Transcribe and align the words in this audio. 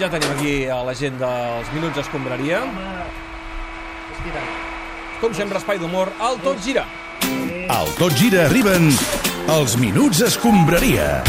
Ja 0.00 0.10
tenim 0.10 0.30
aquí 0.34 0.54
a 0.66 0.80
la 0.82 0.94
gent 0.98 1.20
dels 1.22 1.70
Minuts 1.76 2.02
Escombraria. 2.02 2.64
Com 5.22 5.36
sempre, 5.38 5.62
espai 5.62 5.78
d'humor, 5.78 6.10
al 6.18 6.42
Tot 6.42 6.58
Gira. 6.66 6.82
Al 7.70 7.94
Tot 7.94 8.18
Gira 8.18 8.48
arriben 8.48 8.90
els 9.54 9.78
Minuts 9.78 10.26
Escombraria. 10.26 11.22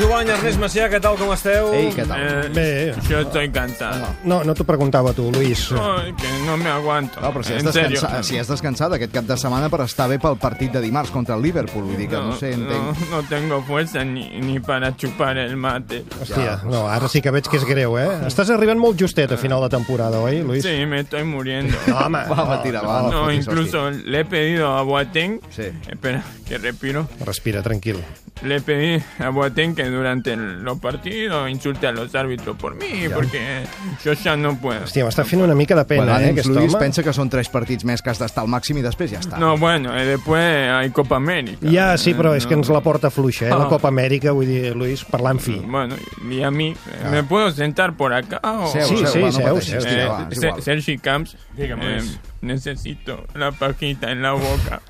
Jovany, 0.00 0.30
Ernest 0.32 0.56
Macià, 0.62 0.86
què 0.88 0.96
tal, 1.02 1.16
com 1.20 1.28
esteu? 1.34 1.66
Ei, 1.76 1.90
què 1.92 2.06
tal? 2.08 2.20
Eh, 2.24 2.48
Bé. 2.54 2.68
Yo 3.08 3.18
estoy 3.20 3.50
cansado. 3.52 4.06
No, 4.24 4.38
no 4.48 4.54
t'ho 4.56 4.64
preguntava 4.64 5.12
tu, 5.12 5.26
Luis. 5.34 5.66
Ay, 5.76 6.14
que 6.16 6.30
no 6.46 6.56
me 6.56 6.70
aguanto. 6.72 7.20
No, 7.20 7.28
però 7.34 7.42
si 7.44 7.52
has, 7.52 7.64
en 7.66 7.72
serio. 7.74 7.98
descansat, 8.00 8.24
si 8.24 8.38
has 8.40 8.48
descansat 8.48 8.94
aquest 8.96 9.12
cap 9.12 9.26
de 9.28 9.36
setmana 9.36 9.68
per 9.68 9.82
estar 9.84 10.06
bé 10.08 10.16
pel 10.22 10.38
partit 10.40 10.72
de 10.72 10.80
dimarts 10.80 11.12
contra 11.12 11.36
el 11.36 11.42
Liverpool, 11.44 11.84
vull 11.90 11.98
dir 12.00 12.08
que 12.08 12.16
no, 12.16 12.32
sé, 12.38 12.54
no, 12.56 12.64
entenc. 12.70 13.10
no 13.10 13.20
tengo 13.28 13.60
fuerza 13.68 14.02
ni, 14.04 14.24
ni 14.40 14.56
para 14.64 14.94
chupar 14.96 15.36
el 15.38 15.54
mate. 15.60 16.00
Hòstia, 16.22 16.62
no, 16.64 16.86
ara 16.88 17.08
sí 17.12 17.20
que 17.20 17.30
veig 17.36 17.50
que 17.52 17.60
és 17.60 17.68
greu, 17.68 17.98
eh? 18.00 18.08
Estàs 18.30 18.48
arribant 18.56 18.80
molt 18.80 18.96
justet 19.00 19.36
a 19.36 19.38
final 19.40 19.60
de 19.66 19.70
temporada, 19.76 20.22
oi, 20.24 20.40
Luis? 20.40 20.64
Sí, 20.64 20.86
me 20.86 21.00
estoy 21.04 21.24
muriendo. 21.28 21.76
No, 21.86 21.98
home. 22.06 22.24
Va, 22.32 22.48
va, 22.54 22.62
tira, 22.64 22.80
va. 22.86 23.02
No, 23.10 23.26
fotis, 23.26 23.44
incluso 23.44 23.90
le 23.90 24.20
he 24.20 24.24
pedido 24.24 24.72
a 24.72 24.80
Boateng, 24.82 25.40
Sí. 25.52 25.68
espera, 25.92 26.24
que 26.48 26.56
respiro, 26.58 27.06
Respira, 27.26 27.62
tranquil. 27.62 28.00
Le 28.42 28.60
pedí 28.60 29.02
a 29.18 29.28
Boateng 29.28 29.74
que 29.74 29.84
durante 29.84 30.32
el- 30.32 30.62
los 30.62 30.78
partidos 30.80 31.48
insulte 31.50 31.86
a 31.86 31.92
los 31.92 32.14
árbitros 32.14 32.56
por 32.56 32.74
mí, 32.74 33.08
porque 33.14 33.64
yo 34.04 34.12
ya 34.14 34.36
no 34.36 34.56
puedo. 34.56 34.80
Hòstia, 34.84 35.04
m'està 35.04 35.24
fent 35.24 35.42
una 35.42 35.54
mica 35.54 35.74
de 35.76 35.84
pena, 35.84 36.04
Bueno, 36.04 36.18
eh, 36.20 36.30
aquest 36.30 36.48
Luis 36.48 36.72
home. 36.74 36.80
pensa 36.80 37.02
que 37.02 37.12
són 37.12 37.28
tres 37.28 37.48
partits 37.48 37.84
més 37.84 38.00
que 38.02 38.10
has 38.10 38.18
d'estar 38.18 38.42
al 38.44 38.48
màxim 38.48 38.78
i 38.78 38.82
després 38.82 39.10
ja 39.12 39.20
està. 39.20 39.36
No, 39.38 39.58
bueno, 39.58 39.92
y 40.00 40.06
después 40.06 40.40
hay 40.70 40.90
Copa 40.90 41.16
América. 41.16 41.66
Ja, 41.70 41.96
sí, 41.98 42.14
però 42.14 42.34
és 42.34 42.46
que 42.46 42.54
ens 42.54 42.68
la 42.70 42.80
porta 42.80 43.10
fluixa, 43.10 43.46
eh? 43.46 43.50
La 43.50 43.64
Ah. 43.64 43.68
Copa 43.68 43.88
Amèrica, 43.88 44.32
vull 44.32 44.46
dir, 44.46 44.74
Luis, 44.74 45.04
parlant 45.04 45.38
fi. 45.40 45.60
Bueno, 45.64 45.96
y 46.30 46.42
a 46.42 46.50
mí, 46.50 46.74
¿me 47.10 47.22
puedo 47.24 47.50
sentar 47.50 47.94
por 47.96 48.12
acá? 48.14 48.40
o- 48.42 48.66
Seu, 48.72 48.86
Sí, 48.88 48.96
seu, 48.96 49.06
sí, 49.06 49.18
va, 49.20 49.26
no 49.26 49.32
seu, 49.32 49.44
pateixis, 49.44 49.70
seu. 49.70 49.80
tira, 49.82 50.04
Eh, 50.04 50.08
va, 50.08 50.26
és 50.30 50.38
Se- 50.38 50.46
igual. 50.46 50.62
Sergi 50.62 50.98
Camps, 50.98 51.36
eh, 51.58 52.00
necesito 52.40 53.26
la 53.34 53.52
pajita 53.52 54.10
en 54.10 54.22
la 54.22 54.32
boca. 54.32 54.80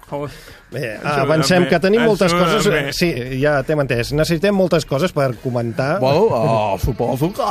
Bé, 0.70 1.00
Ajuda'm, 1.02 1.24
avancem, 1.24 1.64
que 1.66 1.78
tenim 1.82 2.04
moltes 2.06 2.30
coses... 2.30 2.66
eh, 2.70 2.92
Sí, 2.94 3.08
ja 3.40 3.56
t'hem 3.66 3.80
entès. 3.82 4.12
Necessitem 4.14 4.54
moltes 4.54 4.84
coses 4.86 5.10
per 5.10 5.32
comentar. 5.42 5.96
Bueno, 5.98 6.28
uh, 6.30 6.76
suposo 6.78 7.26
que, 7.34 7.48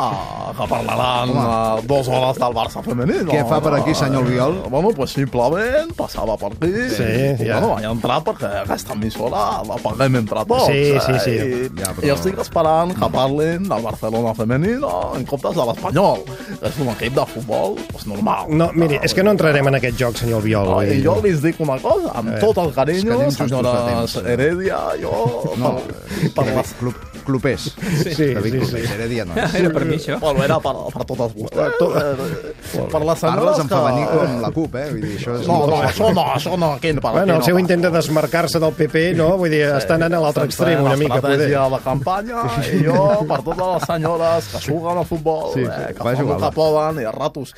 que 0.55 0.67
parlaran 0.71 1.33
uh, 1.35 1.81
dues 1.83 2.07
hores 2.07 2.39
del 2.39 2.55
Barça 2.55 2.79
femení. 2.85 3.17
No? 3.27 3.33
Què 3.33 3.41
fa 3.49 3.59
per 3.65 3.73
aquí, 3.81 3.91
senyor 3.97 4.23
Albiol? 4.23 4.55
Uh, 4.63 4.69
bueno, 4.71 4.93
pues 4.95 5.11
simplement 5.17 5.91
passava 5.99 6.37
per 6.39 6.53
aquí. 6.55 6.71
Sí, 6.95 7.03
i, 7.09 7.49
ja. 7.49 7.59
Bueno, 7.59 7.73
vaig 7.75 7.89
entrar 7.91 8.21
perquè 8.23 8.53
aquesta 8.61 8.95
emissora 8.95 9.43
la 9.67 9.81
paguem 9.83 10.15
entre 10.21 10.45
tots. 10.47 10.69
Sí, 10.71 10.95
sí, 11.03 11.19
sí. 11.25 11.35
Eh? 11.35 11.49
I, 11.67 11.69
Ja, 11.79 11.91
però- 11.97 12.07
I 12.07 12.13
estic 12.15 12.39
esperant 12.39 12.95
que 12.95 13.11
parlin 13.11 13.67
del 13.67 13.83
Barcelona 13.83 14.31
femení 14.37 14.77
no? 14.79 14.93
en 15.19 15.27
comptes 15.27 15.59
de 15.59 15.67
l'Espanyol. 15.67 16.23
És 16.63 16.79
un 16.79 16.87
equip 16.95 17.19
de 17.19 17.27
futbol 17.35 17.75
pues, 17.91 18.07
normal. 18.07 18.47
No, 18.55 18.71
miri, 18.79 18.99
és 19.03 19.11
que 19.15 19.23
no 19.27 19.35
entrarem 19.35 19.67
en 19.73 19.75
aquest 19.79 19.99
joc, 19.99 20.15
senyor 20.23 20.39
Albiol. 20.39 20.71
No, 20.71 20.79
I 20.87 21.03
jo 21.03 21.19
li 21.23 21.35
dic 21.43 21.59
una 21.63 21.75
cosa, 21.83 22.15
amb 22.19 22.35
tot 22.39 22.57
el 22.63 22.71
carinyo, 22.75 23.08
de 23.17 23.31
senyora 23.31 23.71
temps. 23.87 24.15
Heredia, 24.25 24.77
jo... 25.01 25.53
No, 25.57 25.75
per, 25.79 26.31
per 26.35 26.45
les 26.55 26.73
Club, 26.79 26.95
clubers. 27.25 27.65
Sí, 27.69 28.33
David 28.33 28.53
sí, 28.53 28.59
Clubers, 28.59 28.69
sí. 28.87 28.93
Heredia 28.93 29.25
no. 29.25 29.33
Era 29.37 29.69
per 29.73 29.85
mi, 29.85 29.95
això. 29.99 30.17
Bueno, 30.21 30.43
era 30.45 30.59
per, 30.63 30.73
per 30.93 31.05
totes 31.09 31.35
vostès. 31.35 31.75
To- 31.79 31.89
Eh, 31.99 32.85
per 32.91 33.01
les 33.01 33.19
Parles 33.19 33.19
senyores 33.19 33.59
en 33.59 33.67
que... 33.67 33.75
femení 33.75 34.03
com 34.11 34.41
la 34.43 34.49
CUP, 34.53 34.75
eh? 34.77 34.85
Vull 34.91 35.01
dir, 35.03 35.15
això 35.17 35.35
és... 35.39 35.47
No, 35.49 35.57
no, 35.67 35.79
això 35.83 36.09
no, 36.13 36.23
això 36.35 36.57
no, 36.59 36.71
aquí 36.77 36.91
per 36.93 37.11
Bueno, 37.15 37.33
el 37.33 37.39
no 37.39 37.45
seu 37.45 37.55
passa. 37.55 37.63
intent 37.65 37.85
de 37.87 37.91
desmarcar-se 37.95 38.61
del 38.61 38.73
PP, 38.77 39.03
no? 39.17 39.29
Vull 39.41 39.49
dir, 39.53 39.63
està 39.73 39.97
anant 39.97 40.13
a 40.17 40.21
l'altre 40.23 40.45
extrem 40.49 40.83
una 40.85 40.95
mica, 40.99 41.19
poder. 41.23 41.49
De 41.49 41.79
campanya, 41.83 42.43
i 42.75 42.83
jo, 42.85 42.99
per 43.29 43.41
totes 43.45 43.65
les 43.73 43.87
senyores 43.89 44.49
que 44.53 44.61
juguen 44.69 45.01
a 45.01 45.05
futbol, 45.09 45.51
Sí, 45.53 45.65
eh, 45.65 45.69
sí, 45.69 45.93
que 45.97 46.03
va 46.03 46.13
fan 46.13 46.21
jugar, 46.23 46.37
el 46.39 46.43
que 46.45 46.51
poden, 46.55 47.01
i 47.03 47.07
a 47.09 47.11
ratos 47.15 47.53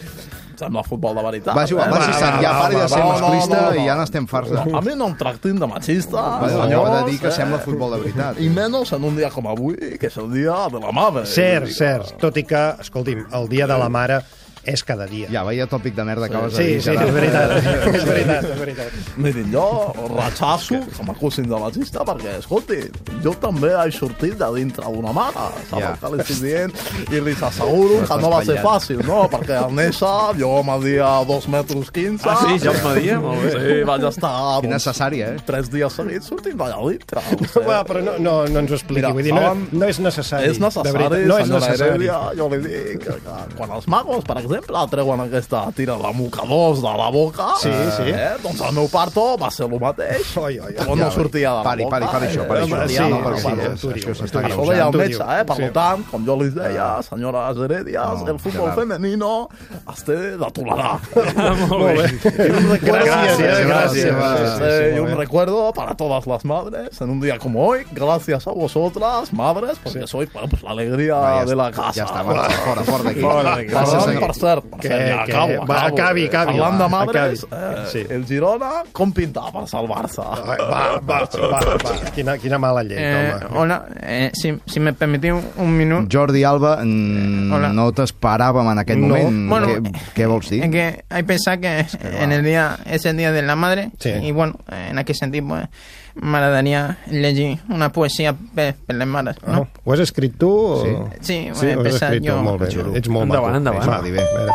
em 0.66 0.72
sembla 0.72 0.84
futbol 0.88 1.16
de 1.16 1.24
veritat. 1.26 1.56
Va 1.56 1.66
jugar, 1.68 1.88
eh? 1.88 1.92
va, 1.92 2.02
sant, 2.16 2.38
ja 2.42 2.52
va, 2.54 2.62
pari 2.64 2.76
va, 2.76 2.82
de 2.82 2.90
ser 2.90 3.00
va, 3.00 3.06
no, 3.06 3.12
masclista 3.12 3.56
no, 3.56 3.64
no. 3.68 3.76
i 3.76 3.88
ja 3.88 3.96
n'estem 4.00 4.28
farts. 4.28 4.52
De... 4.52 4.76
A 4.78 4.82
mi 4.86 4.96
no 4.96 5.08
em 5.12 5.16
tractin 5.20 5.60
de 5.60 5.68
machista, 5.68 6.26
Bueno, 6.42 6.62
senyors, 6.64 6.92
de 6.96 7.02
dir 7.12 7.20
que 7.20 7.28
eh? 7.28 7.36
sembla 7.36 7.60
futbol 7.66 7.96
de 7.96 8.02
veritat. 8.04 8.40
I 8.42 8.50
menys 8.54 8.94
en 8.96 9.08
un 9.08 9.18
dia 9.20 9.32
com 9.34 9.50
avui, 9.52 9.76
que 10.00 10.08
és 10.08 10.20
el 10.22 10.30
dia 10.32 10.58
de 10.72 10.84
la 10.84 10.94
madre. 10.96 11.26
Cert, 11.30 11.72
cert. 11.76 12.16
Tot 12.22 12.38
i 12.40 12.46
que, 12.48 12.64
escolti'm, 12.86 13.26
el 13.38 13.52
dia 13.52 13.68
de 13.68 13.80
la 13.82 13.90
mare 13.92 14.22
és 14.66 14.84
cada 14.86 15.08
dia. 15.10 15.28
Ja, 15.34 15.44
veia 15.48 15.66
tòpic 15.68 15.96
de 15.96 16.04
merda 16.06 16.28
que 16.30 16.36
acabes 16.36 16.54
de 16.54 16.64
Sí, 16.64 16.70
dir. 16.74 16.82
sí, 16.82 16.90
Gerard. 16.92 17.08
és 17.08 17.14
veritat, 17.14 17.52
és 17.96 18.06
veritat, 18.06 18.44
és 18.52 18.60
veritat. 18.60 19.18
Mirin, 19.18 19.52
jo 19.54 19.94
rechaço 20.16 20.80
que 20.86 21.06
m'acusin 21.08 21.48
de 21.50 21.60
machista 21.60 22.04
perquè, 22.06 22.38
escolti, 22.40 22.80
jo 23.24 23.34
també 23.42 23.72
he 23.74 23.92
sortit 23.92 24.38
de 24.38 24.50
dintre 24.56 24.86
d'una 24.86 25.12
mare, 25.14 25.48
saps 25.70 25.82
Ja. 25.82 25.90
el 25.92 25.98
que 26.00 26.12
li 26.16 26.22
estic 26.22 26.42
dient? 26.42 26.74
I 27.12 27.22
li 27.26 27.36
asseguro 27.42 28.02
que 28.08 28.18
no 28.22 28.30
va 28.30 28.44
ser 28.46 28.58
fàcil, 28.62 29.02
no? 29.08 29.28
Perquè 29.30 29.58
al 29.64 29.72
néixer 29.74 30.38
jo 30.40 30.52
media 30.64 31.24
2 31.26 31.48
metres 31.48 31.92
15. 31.92 32.30
Ah, 32.30 32.38
sí, 32.46 32.60
ja 32.60 32.72
els 32.72 32.84
media? 32.84 33.20
Molt 33.20 33.42
bé. 33.42 33.52
Sí, 33.52 33.84
vaig 33.84 34.04
estar 34.04 34.62
doncs, 34.62 34.70
necessària, 34.76 35.34
eh? 35.34 35.38
tres 35.46 35.70
dies 35.72 35.94
seguits 35.94 36.28
sortint 36.28 36.58
d'allà 36.58 36.78
dintre. 36.90 37.22
Vostè. 37.42 37.66
Va, 37.66 37.84
però 37.84 38.04
no, 38.04 38.18
no, 38.20 38.46
no 38.48 38.60
ens 38.60 38.72
ho 38.72 38.76
expliqui. 38.76 39.02
Mira, 39.02 39.12
Vull 39.14 39.24
dir, 39.24 39.34
no, 39.34 39.56
no 39.72 39.86
és 39.88 40.00
necessari. 40.00 40.50
És 40.52 40.58
de 40.60 40.66
necessari, 40.66 40.92
veritat, 40.98 41.28
no 41.28 41.38
és 41.38 41.46
senyora 41.48 41.66
necessari. 41.66 41.90
Heredia, 41.92 42.20
jo 42.38 42.50
li 42.50 42.58
dic 42.68 43.04
que, 43.06 43.18
que 43.26 43.56
quan 43.58 43.72
els 43.72 43.88
magos, 43.88 44.24
per 44.24 44.38
exemple, 44.38 44.51
treuen 44.60 45.20
aquesta 45.22 45.72
tira 45.76 45.96
de 45.98 46.14
mocadors 46.14 46.82
de 46.82 46.88
la 46.98 47.10
boca, 47.10 47.48
Sí, 47.62 47.70
sí. 47.98 48.04
Eh, 48.12 48.36
doncs 48.44 48.62
el 48.62 48.74
meu 48.76 48.88
parto 48.90 49.38
va 49.38 49.50
ser 49.52 49.66
el 49.72 49.80
mateix, 49.80 50.36
Oi, 50.38 50.60
oi, 50.60 50.66
oi. 50.66 50.74
però 50.76 50.96
no 50.98 51.12
sortia 51.12 51.50
de 51.50 51.56
la 51.58 51.64
Pari, 51.64 51.84
boca. 51.84 52.00
pari, 52.00 52.06
pari 52.12 52.28
això, 52.28 52.48
pari 52.48 52.62
eh, 52.62 52.64
això. 52.66 52.88
Sí, 52.88 52.96
de 52.96 53.10
no, 53.10 53.20
la 53.20 53.26
perquè 53.26 53.78
sí, 53.78 53.78
sí, 53.78 53.88
això 53.88 54.16
s'està 54.20 54.42
Això 54.42 54.66
deia 54.70 54.88
el 54.88 54.98
metge, 54.98 55.24
eh? 55.40 55.46
Per 55.46 55.56
Sí. 55.62 55.70
tant, 55.74 56.04
com 56.12 56.26
jo 56.26 56.36
li 56.38 56.50
deia, 56.50 57.02
senyores 57.04 57.58
heredias, 57.58 58.22
No, 58.22 58.28
el 58.28 58.40
futbol 58.40 58.72
femenino 58.74 59.50
es 59.94 60.04
té 60.04 60.16
de 60.38 60.52
tolerar. 60.52 61.00
Molt 61.70 61.98
bé. 61.98 62.08
Y 62.48 62.52
un 62.52 62.70
recuerdo, 62.72 63.06
Gràcies, 63.06 63.36
Sí, 63.38 63.64
gràcies. 63.68 63.90
sí, 63.92 64.02
Sí, 64.02 64.90
sí, 64.92 64.96
y 64.96 65.00
un 65.00 65.18
recuerdo 65.18 65.72
para 65.74 65.96
todas 65.96 66.26
las 66.28 66.46
madres 66.46 67.00
en 67.02 67.10
un 67.10 67.20
día 67.22 67.38
como 67.40 67.66
hoy, 67.68 67.86
gracias 67.92 68.48
a 68.48 68.52
vosotras, 68.52 69.32
madres, 69.34 69.78
porque 69.84 70.08
sois 70.08 70.30
pues, 70.30 70.64
la 70.64 70.72
alegría 70.72 71.44
de 71.46 71.56
la 71.56 71.72
casa. 71.72 71.92
Ja 71.94 72.06
està, 72.06 72.24
marxa, 72.26 72.58
fora, 72.66 72.84
fora 72.84 73.04
d'aquí. 73.04 73.22
Fora 73.22 73.44
d'aquí. 73.44 73.68
Gràcies, 73.72 74.20
Per 74.42 74.62
Que- 74.82 74.90
ja 74.90 75.24
que- 75.26 75.32
acabo, 75.32 75.66
va, 75.68 75.76
acabo. 75.86 75.96
acabi, 76.02 76.26
acabi, 76.26 76.52
Parlant 76.58 76.80
va, 76.82 76.84
de 76.84 76.90
madres, 76.90 77.44
acabi. 77.50 77.64
eh, 77.64 77.86
Sí. 77.92 78.06
el 78.10 78.26
Girona, 78.26 78.72
com 78.92 79.12
pintava 79.14 79.52
per 79.52 79.62
el 79.80 79.88
Barça? 79.88 80.24
Va, 80.24 80.56
va, 80.58 81.00
va, 81.00 81.20
va, 81.52 81.60
va. 81.78 82.12
Quina, 82.16 82.38
quina 82.38 82.58
mala 82.58 82.84
llei, 82.84 82.98
Eh, 83.00 83.34
home. 83.50 83.58
hola, 83.60 83.86
eh, 84.02 84.32
si, 84.34 84.58
si 84.66 84.80
me 84.80 84.94
permitís 84.94 85.34
un, 85.58 85.78
minuto. 85.78 86.08
Jordi 86.12 86.44
Alba, 86.44 86.80
mm, 86.84 87.52
Hola. 87.54 87.70
no 87.74 87.92
t'esperàvem 87.94 88.72
en 88.72 88.80
aquest 88.80 89.00
No. 89.00 89.08
moment. 89.08 89.50
Bueno, 89.50 89.68
què, 89.68 89.92
què 90.16 90.28
vols 90.28 90.50
dir? 90.50 90.64
Es 90.64 90.70
que 90.72 91.04
hay 91.10 91.22
que 91.22 91.28
pensar 91.28 91.60
que 91.60 91.86
en 92.20 92.32
el 92.32 92.44
día 92.44 92.78
es 92.86 93.06
el 93.06 93.18
día 93.18 93.32
de 93.32 93.42
la 93.44 93.56
madre 93.56 93.92
Sí. 94.00 94.10
y 94.10 94.32
bueno, 94.32 94.56
en 94.90 94.98
aquel 94.98 95.16
sentido 95.16 95.48
pues 95.48 95.68
m'agradaria 96.16 96.98
llegir 97.10 97.60
una 97.70 97.92
poesia 97.92 98.34
per, 98.56 98.74
per 98.86 98.96
les 98.96 99.08
mares, 99.08 99.38
Ah, 99.46 99.56
no? 99.60 99.68
ho 99.84 99.94
has 99.94 100.00
escrit 100.00 100.38
tu? 100.38 100.50
O... 100.52 101.10
Sí, 101.22 101.50
ho 101.50 101.56
sí, 101.56 101.68
he 101.68 101.76
ho 101.76 101.80
has 101.82 101.88
pensat 101.88 102.12
escrit 102.14 102.28
jo. 102.30 102.38
molt 102.44 102.62
bé. 102.62 102.72
Xulo. 102.72 102.96
Ets 102.96 103.10
molt 103.10 103.30
Endavant, 103.30 103.54
maco. 103.54 103.58
endavant. 103.58 103.90
Va, 103.90 104.02
Di 104.02 104.12
bé. 104.12 104.22
a 104.22 104.38
veure. 104.38 104.54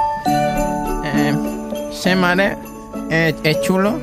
Eh, 1.04 1.92
ser 1.92 2.16
madre 2.16 2.56
es, 3.10 3.34
es 3.42 3.60
chulo, 3.62 3.98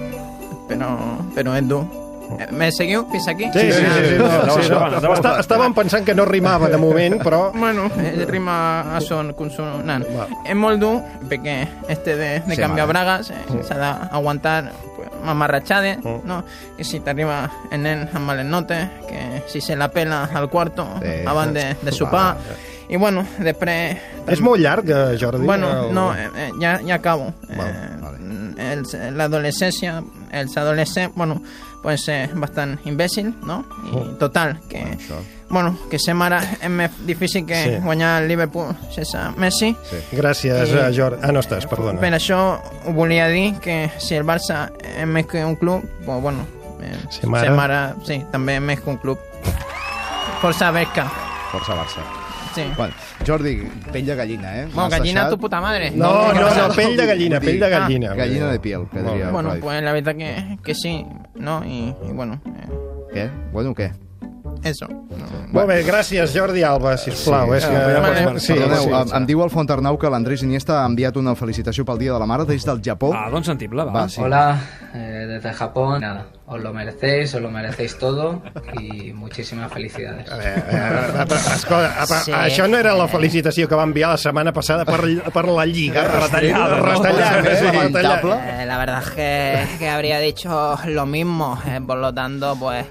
pero, 0.67 0.87
pero 1.35 1.55
es 1.55 1.67
duro. 1.67 2.01
Eh, 2.39 2.47
¿Me 2.51 2.71
seguiu 2.71 3.05
fins 3.11 3.27
aquí? 3.27 3.45
Sí, 3.53 3.59
sí, 3.59 3.71
sí, 3.71 3.83
sí, 3.83 4.15
no, 4.17 4.25
Endavant, 4.25 4.49
sí, 4.49 4.57
no. 4.57 4.63
endavant, 4.63 4.93
endavant. 4.95 5.19
Està, 5.19 5.33
estàvem 5.43 5.73
pensant 5.75 6.05
que 6.07 6.15
no 6.15 6.25
rimava 6.25 6.69
de 6.71 6.77
moment, 6.81 7.19
però... 7.21 7.51
Bueno, 7.53 7.89
eh, 7.99 8.25
rima 8.25 8.95
a 8.95 9.01
son 9.01 9.33
consonant. 9.37 10.05
Va. 10.15 10.25
És 10.47 10.55
molt 10.57 10.79
dur 10.81 10.95
perquè 11.29 11.59
este 11.93 12.15
de, 12.15 12.31
de 12.47 12.55
Sí, 12.55 12.61
canviar 12.61 12.87
mare. 12.87 12.93
bragues 12.95 13.29
eh, 13.35 13.61
s'ha 13.67 13.77
d'aguantar 13.77 14.71
mamarrachade, 15.23 15.97
Mm. 16.03 16.21
no? 16.25 16.43
Que 16.77 16.83
si 16.83 16.99
t'arriba 16.99 17.49
el 17.71 17.81
nen 17.81 18.07
amb 18.13 18.25
males 18.25 18.45
notes, 18.45 18.89
que 19.07 19.43
si 19.47 19.61
se 19.61 19.75
la 19.75 19.89
pela 19.89 20.25
al 20.33 20.49
quarto 20.49 20.87
Sí. 21.01 21.25
abans 21.25 21.53
de, 21.53 21.75
de 21.81 21.91
sopar. 21.91 22.37
I 22.89 22.97
bueno, 22.97 23.25
després... 23.39 23.97
És 24.27 24.41
molt 24.41 24.59
llarg, 24.61 24.89
eh, 24.89 25.17
Jordi? 25.19 25.45
Bueno, 25.45 25.67
o- 25.87 25.91
no, 25.91 26.13
eh, 26.13 26.27
eh, 26.35 26.49
ja, 26.59 26.79
ja 26.85 26.95
acabo. 26.95 27.33
Vale, 27.49 27.71
Eh, 27.71 28.83
vale. 28.83 29.11
L'adolescència, 29.11 30.03
els 30.31 30.55
adolescents, 30.57 31.15
bueno, 31.15 31.41
poden 31.83 31.97
ser 31.99 32.29
bastant 32.33 32.77
imbècil, 32.87 33.33
no? 33.45 33.65
I 33.85 33.95
Oh. 33.95 34.03
total, 34.17 34.57
que... 34.69 34.81
Això. 34.95 35.19
Bueno, 35.53 35.77
que 35.91 35.99
ser 35.99 36.15
mare 36.17 36.39
és 36.63 36.69
més 36.71 36.89
difícil 37.05 37.45
que 37.45 37.59
Sí. 37.63 37.75
guanyar 37.83 38.23
el 38.23 38.27
Liverpool 38.29 38.71
sense 38.89 39.17
Messi. 39.37 39.75
Gràcies, 40.11 40.69
Eh, 40.71 40.87
eh, 40.87 40.93
Jordi. 40.95 41.19
Ah, 41.21 41.31
no 41.31 41.41
estàs, 41.41 41.67
perdona. 41.69 41.99
Per 41.99 42.09
això 42.13 42.39
ho 42.87 42.93
volia 42.93 43.27
dir 43.27 43.59
que 43.59 43.91
si 43.99 44.15
el 44.15 44.23
Barça 44.25 44.71
és 44.81 45.05
més 45.05 45.27
que 45.27 45.43
un 45.45 45.55
club, 45.55 45.83
pues 46.05 46.21
bueno, 46.23 46.47
eh, 46.81 46.95
Ser 47.11 47.27
mare. 47.29 47.47
ser 47.47 47.55
mare, 47.55 47.93
sí, 48.03 48.23
també 48.31 48.55
és 48.55 48.61
més 48.61 48.79
que 48.81 48.89
un 48.89 48.97
club. 48.97 49.19
Força 50.41 50.71
Berca. 50.71 51.05
Força 51.51 51.75
Barça. 51.75 52.01
Sí. 52.53 52.61
Bueno, 52.77 52.93
Jordi, 53.25 53.63
pell 53.91 54.05
de 54.05 54.15
gallina, 54.15 54.61
eh? 54.61 54.67
Bueno, 54.73 54.89
gallina 54.89 55.23
deixat- 55.25 55.29
tu 55.31 55.37
puta 55.39 55.59
madre. 55.61 55.91
No, 55.91 56.31
¿qué 56.33 56.39
no, 56.39 56.45
pasa? 56.47 56.67
no, 56.67 56.73
pell 56.73 56.95
de 56.97 57.05
gallina, 57.05 57.39
pell 57.39 57.59
de 57.59 57.69
gallina. 57.69 58.11
Ah, 58.11 58.15
gallina 58.15 58.51
de 58.51 58.59
piel, 58.59 58.87
que 58.91 58.99
diria 59.01 59.29
Bueno, 59.31 59.55
pues 59.59 59.81
la 59.81 59.91
verdad 59.91 60.15
que, 60.15 60.57
que 60.63 60.75
sí, 60.75 61.05
¿no? 61.35 61.65
Y, 61.65 61.95
y 62.07 62.11
bueno, 62.13 62.39
eh, 62.45 62.69
Què? 63.13 63.29
Bueno, 63.51 63.73
què? 63.75 63.91
Eso. 64.63 64.87
Molt 65.53 65.67
bé, 65.69 65.83
gràcies, 65.85 66.33
Jordi 66.33 66.63
Alba, 66.65 66.95
sisplau. 66.97 67.51
Sí. 67.51 67.57
és 67.59 67.65
que... 67.65 67.73
ja 67.73 68.01
pots 68.01 68.23
Vale, 68.23 68.39
sí, 68.39 68.53
Perdoneu, 68.53 68.83
sí, 68.83 68.89
em, 69.01 69.15
em 69.19 69.25
diu 69.29 69.43
el 69.43 69.51
Font 69.53 69.69
Arnau 69.69 69.97
que 70.01 70.09
l'Andrés 70.09 70.41
Iniesta 70.43 70.79
ha 70.81 70.85
enviat 70.89 71.17
una 71.21 71.35
felicitació 71.35 71.85
pel 71.85 71.99
Dia 72.01 72.13
de 72.13 72.19
la 72.19 72.25
Mare 72.29 72.45
des 72.49 72.65
del 72.65 72.81
Japó. 72.83 73.11
Ah, 73.13 73.27
doncs 73.29 73.47
sentim-la, 73.51 73.85
va. 73.85 73.91
Va, 73.91 74.07
sí. 74.09 74.21
Hola, 74.21 74.57
eh, 74.93 75.25
desde 75.29 75.53
Japón. 75.53 76.01
Nada, 76.01 76.25
os 76.47 76.61
lo 76.61 76.73
merecéis, 76.73 77.33
os 77.35 77.41
lo 77.41 77.51
merecéis 77.51 77.97
todo 77.97 78.41
y 78.79 79.13
muchísimas 79.13 79.71
felicidades. 79.71 80.27
Eh, 80.31 80.63
eh, 80.71 81.25
escolta, 81.55 82.01
apa, 82.01 82.19
Sí. 82.23 82.31
això 82.31 82.67
no 82.67 82.77
era 82.77 82.95
la 82.95 83.07
felicitació 83.07 83.67
que 83.67 83.75
va 83.75 83.83
enviar 83.83 84.09
la 84.11 84.17
setmana 84.17 84.51
passada 84.53 84.85
per, 84.85 85.01
per 85.31 85.45
la 85.47 85.65
Lliga. 85.65 86.03
Retallada, 86.07 86.77
no? 86.77 86.85
Retallada, 86.85 87.55
sí, 87.55 87.65
retallada. 87.65 88.61
Eh, 88.63 88.65
la 88.65 88.77
verdad 88.77 89.03
es 89.03 89.09
que, 89.11 89.77
que 89.79 89.89
habría 89.89 90.19
dicho 90.19 90.77
lo 90.87 91.05
mismo, 91.05 91.57
eh, 91.67 91.79
por 91.85 91.97
lo 91.97 92.13
tanto, 92.13 92.55
pues, 92.59 92.85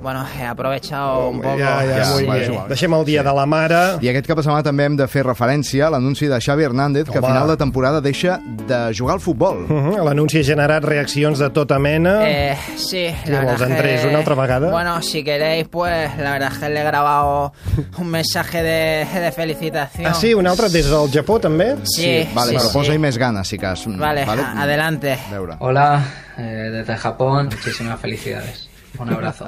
bueno, 0.00 0.24
he 0.38 0.44
aprovechado 0.44 1.28
un 1.30 1.40
poco. 1.40 1.56
Ja, 1.58 1.82
ja, 1.84 2.04
Ja, 2.04 2.14
bé. 2.16 2.42
és 2.42 2.48
igual. 2.48 2.68
Deixem 2.68 2.92
el 2.94 3.04
dia 3.04 3.22
de 3.22 3.32
la 3.32 3.46
mare. 3.46 3.98
I 4.00 4.08
aquest 4.08 4.26
cap 4.26 4.36
de 4.36 4.42
setmana 4.42 4.62
també 4.62 4.84
hem 4.84 4.96
de 4.96 5.06
fer 5.08 5.22
referència 5.24 5.86
a 5.86 5.90
l'anunci 5.90 6.26
de 6.26 6.38
Xavi 6.40 6.64
Hernández 6.64 7.08
que 7.08 7.18
a 7.18 7.20
Home. 7.20 7.28
final 7.28 7.48
de 7.48 7.56
temporada 7.56 8.00
deixa 8.00 8.40
de 8.44 8.92
jugar 8.96 9.14
al 9.14 9.20
futbol. 9.20 9.64
Uh 9.68 9.72
-huh. 9.72 10.04
L'anunci 10.04 10.40
ha 10.40 10.44
generat 10.44 10.84
reaccions 10.84 11.38
de 11.38 11.50
tota 11.50 11.78
mena. 11.78 12.28
Eh, 12.28 12.56
sí, 12.76 13.06
Què 13.24 13.30
la 13.30 13.42
vols, 13.44 13.62
Andrés, 13.62 14.00
que- 14.02 14.08
una 14.08 14.20
otra 14.20 14.34
vegada? 14.34 14.70
Bueno, 14.70 15.00
si 15.02 15.22
queréis, 15.24 15.68
pues 15.68 16.16
la 16.18 16.32
verdad 16.32 16.52
es 16.52 16.58
que 16.58 16.68
le 16.68 16.80
he 16.80 16.84
grabado 16.84 17.52
un 17.98 18.06
mensaje 18.08 18.62
de, 18.62 19.06
de 19.20 19.32
felicitación. 19.32 20.06
Ah, 20.06 20.14
sí? 20.14 20.34
Un 20.34 20.46
altre 20.46 20.68
des 20.68 20.86
del 20.90 21.10
Japó, 21.10 21.38
també? 21.40 21.76
Sí, 21.84 22.28
Vale, 22.34 22.50
sí, 22.50 22.56
però 22.56 22.68
sí. 22.68 22.72
posa-hi 22.72 22.98
més 22.98 23.16
ganes, 23.18 23.46
si 23.48 23.58
cas. 23.58 23.84
Vale, 23.86 24.22
a- 24.22 24.62
adelante. 24.62 25.16
Veure. 25.30 25.54
Hola, 25.60 26.02
eh, 26.36 26.68
desde 26.72 26.96
Japón. 26.96 27.46
Muchísimas 27.46 28.00
felicidades. 28.00 28.68
Un 28.98 29.10
abrazo. 29.12 29.46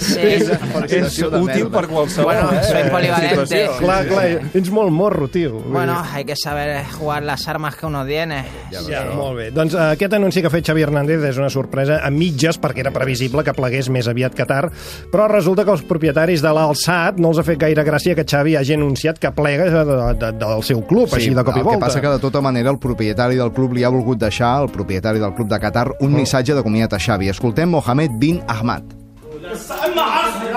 Sí. 0.00 0.20
És 0.20 1.16
de 1.20 1.40
útil 1.40 1.68
per 1.72 1.84
qualsevol 1.90 2.24
Bueno, 2.32 2.50
eh, 2.52 2.62
soy 2.64 2.90
polivalente. 2.90 3.60
Clar, 3.80 3.98
clar, 4.08 4.24
ets 4.56 4.70
molt 4.72 4.92
morro, 4.94 5.28
tio. 5.28 5.60
Bueno, 5.60 5.96
hay 6.12 6.24
que 6.24 6.34
saber 6.36 6.84
jugar 6.98 7.22
las 7.22 7.46
armas 7.48 7.76
que 7.76 7.86
uno 7.86 8.04
tiene. 8.06 8.44
Ja, 8.72 9.04
molt 9.14 9.36
bé. 9.38 9.50
Doncs 9.54 9.74
eh, 9.74 9.82
aquest 9.96 10.16
anunci 10.16 10.40
que 10.40 10.48
ha 10.48 10.54
fet 10.54 10.66
Xavi 10.70 10.82
Hernández 10.86 11.22
és 11.30 11.38
una 11.40 11.50
sorpresa 11.52 12.00
a 12.04 12.10
mitges 12.10 12.58
perquè 12.62 12.80
era 12.84 12.92
previsible 12.94 13.44
que 13.44 13.54
plegués 13.56 13.90
més 13.92 14.08
aviat 14.08 14.34
que 14.36 14.46
tard, 14.48 14.72
però 15.12 15.28
resulta 15.30 15.64
que 15.64 15.74
els 15.76 15.84
propietaris 15.86 16.42
de 16.44 16.52
l'Alçat 16.56 17.20
no 17.20 17.32
els 17.34 17.40
ha 17.42 17.46
fet 17.46 17.60
gaire 17.60 17.84
gràcia 17.86 18.16
que 18.16 18.24
Xavi 18.26 18.56
hagi 18.56 18.74
anunciat 18.76 19.18
que 19.22 19.30
plega 19.36 19.68
de, 19.70 19.84
de, 19.84 19.98
de, 20.24 20.32
del 20.40 20.64
seu 20.66 20.82
club, 20.86 21.12
així 21.12 21.32
de 21.34 21.44
cop 21.44 21.56
i 21.56 21.60
el 21.60 21.64
volta. 21.68 21.78
que 21.78 21.84
passa 21.86 22.00
que 22.04 22.08
de 22.16 22.18
tota 22.22 22.40
manera 22.44 22.70
el 22.72 22.78
propietari 22.82 23.36
del 23.36 23.52
club 23.52 23.76
li 23.76 23.84
ha 23.84 23.92
volgut 23.92 24.18
deixar, 24.24 24.62
el 24.64 24.70
propietari 24.72 25.20
del 25.22 25.34
club 25.36 25.48
de 25.52 25.60
Qatar, 25.60 25.88
un 26.00 26.14
Oh. 26.16 26.18
missatge 26.18 26.54
de 26.54 26.62
comiat 26.62 26.92
a 26.94 26.98
Xavi. 27.02 27.28
Escoltem 27.28 27.65
Mohamed 27.66 28.18
bin 28.20 28.42
Ahmad. 28.48 28.82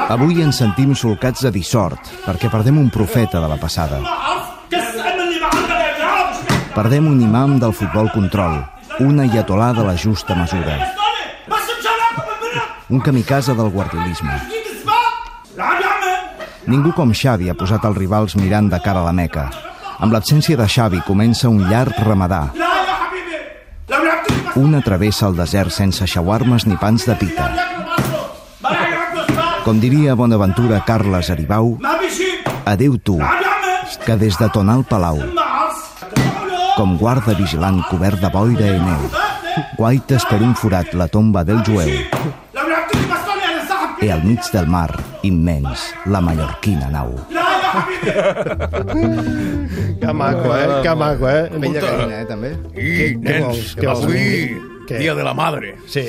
Avui 0.10 0.42
ens 0.42 0.62
sentim 0.62 0.96
solcats 0.96 1.44
de 1.46 1.52
dissort, 1.54 2.00
perquè 2.26 2.50
perdem 2.50 2.78
un 2.80 2.90
profeta 2.90 3.42
de 3.42 3.50
la 3.52 3.58
passada. 3.62 4.00
Perdem 6.74 7.10
un 7.10 7.20
imam 7.22 7.58
del 7.60 7.74
futbol 7.74 8.10
control, 8.14 8.62
un 9.04 9.20
ayatolà 9.20 9.74
de 9.74 9.84
la 9.86 9.98
justa 9.98 10.36
mesura, 10.36 10.78
un 12.90 13.02
kamikaze 13.02 13.54
del 13.54 13.70
guardiolisme. 13.70 14.40
Ningú 16.70 16.94
com 16.94 17.14
Xavi 17.14 17.50
ha 17.50 17.58
posat 17.58 17.86
els 17.90 17.98
rivals 17.98 18.36
mirant 18.38 18.70
de 18.70 18.80
cara 18.84 19.02
a 19.02 19.08
la 19.10 19.14
Meca. 19.14 19.50
Amb 20.00 20.14
l'absència 20.14 20.58
de 20.58 20.68
Xavi 20.70 21.02
comença 21.06 21.50
un 21.50 21.66
llarg 21.70 21.98
ramadà. 22.06 22.50
Una 24.56 24.82
travessa 24.82 25.28
el 25.28 25.36
desert 25.38 25.72
sense 25.74 26.08
xawarmes 26.08 26.66
ni 26.68 26.76
pans 26.78 27.06
de 27.08 27.16
pita. 27.16 27.50
Com 29.64 29.80
diria 29.82 30.16
Bonaventura 30.18 30.84
Carles 30.86 31.30
Aribau, 31.30 31.78
adeu 32.66 32.98
tu, 32.98 33.20
que 34.06 34.16
des 34.18 34.38
de 34.38 34.50
Tonal 34.54 34.84
Palau, 34.90 35.20
com 36.76 36.98
guarda 36.98 37.34
vigilant 37.38 37.84
cobert 37.90 38.20
de 38.22 38.30
boira 38.34 38.68
i 38.68 38.80
neu, 38.80 39.10
guaites 39.78 40.26
per 40.30 40.42
un 40.42 40.56
forat 40.56 40.94
la 40.94 41.08
tomba 41.08 41.44
del 41.44 41.64
jueu, 41.66 41.90
i 44.02 44.10
al 44.10 44.24
mig 44.24 44.40
del 44.54 44.68
mar, 44.68 44.92
immens, 45.28 45.94
la 46.06 46.22
mallorquina 46.22 46.90
nau. 46.94 47.20
Que 50.10 50.14
maco, 50.18 50.56
eh? 50.58 50.68
Que 50.82 50.96
maco, 50.98 51.30
eh? 51.30 51.44
Pell 51.54 51.74
de 51.74 51.80
gallina, 51.84 52.22
eh, 52.22 52.26
també? 52.26 52.50
I, 52.74 53.14
què 53.22 53.38
vols? 53.46 53.76
Què 53.78 53.86
vols? 53.86 54.04
avui, 54.08 54.58
Què? 54.90 54.98
dia 55.04 55.14
de 55.14 55.22
la 55.28 55.34
madre. 55.38 55.76
Sí. 55.86 56.02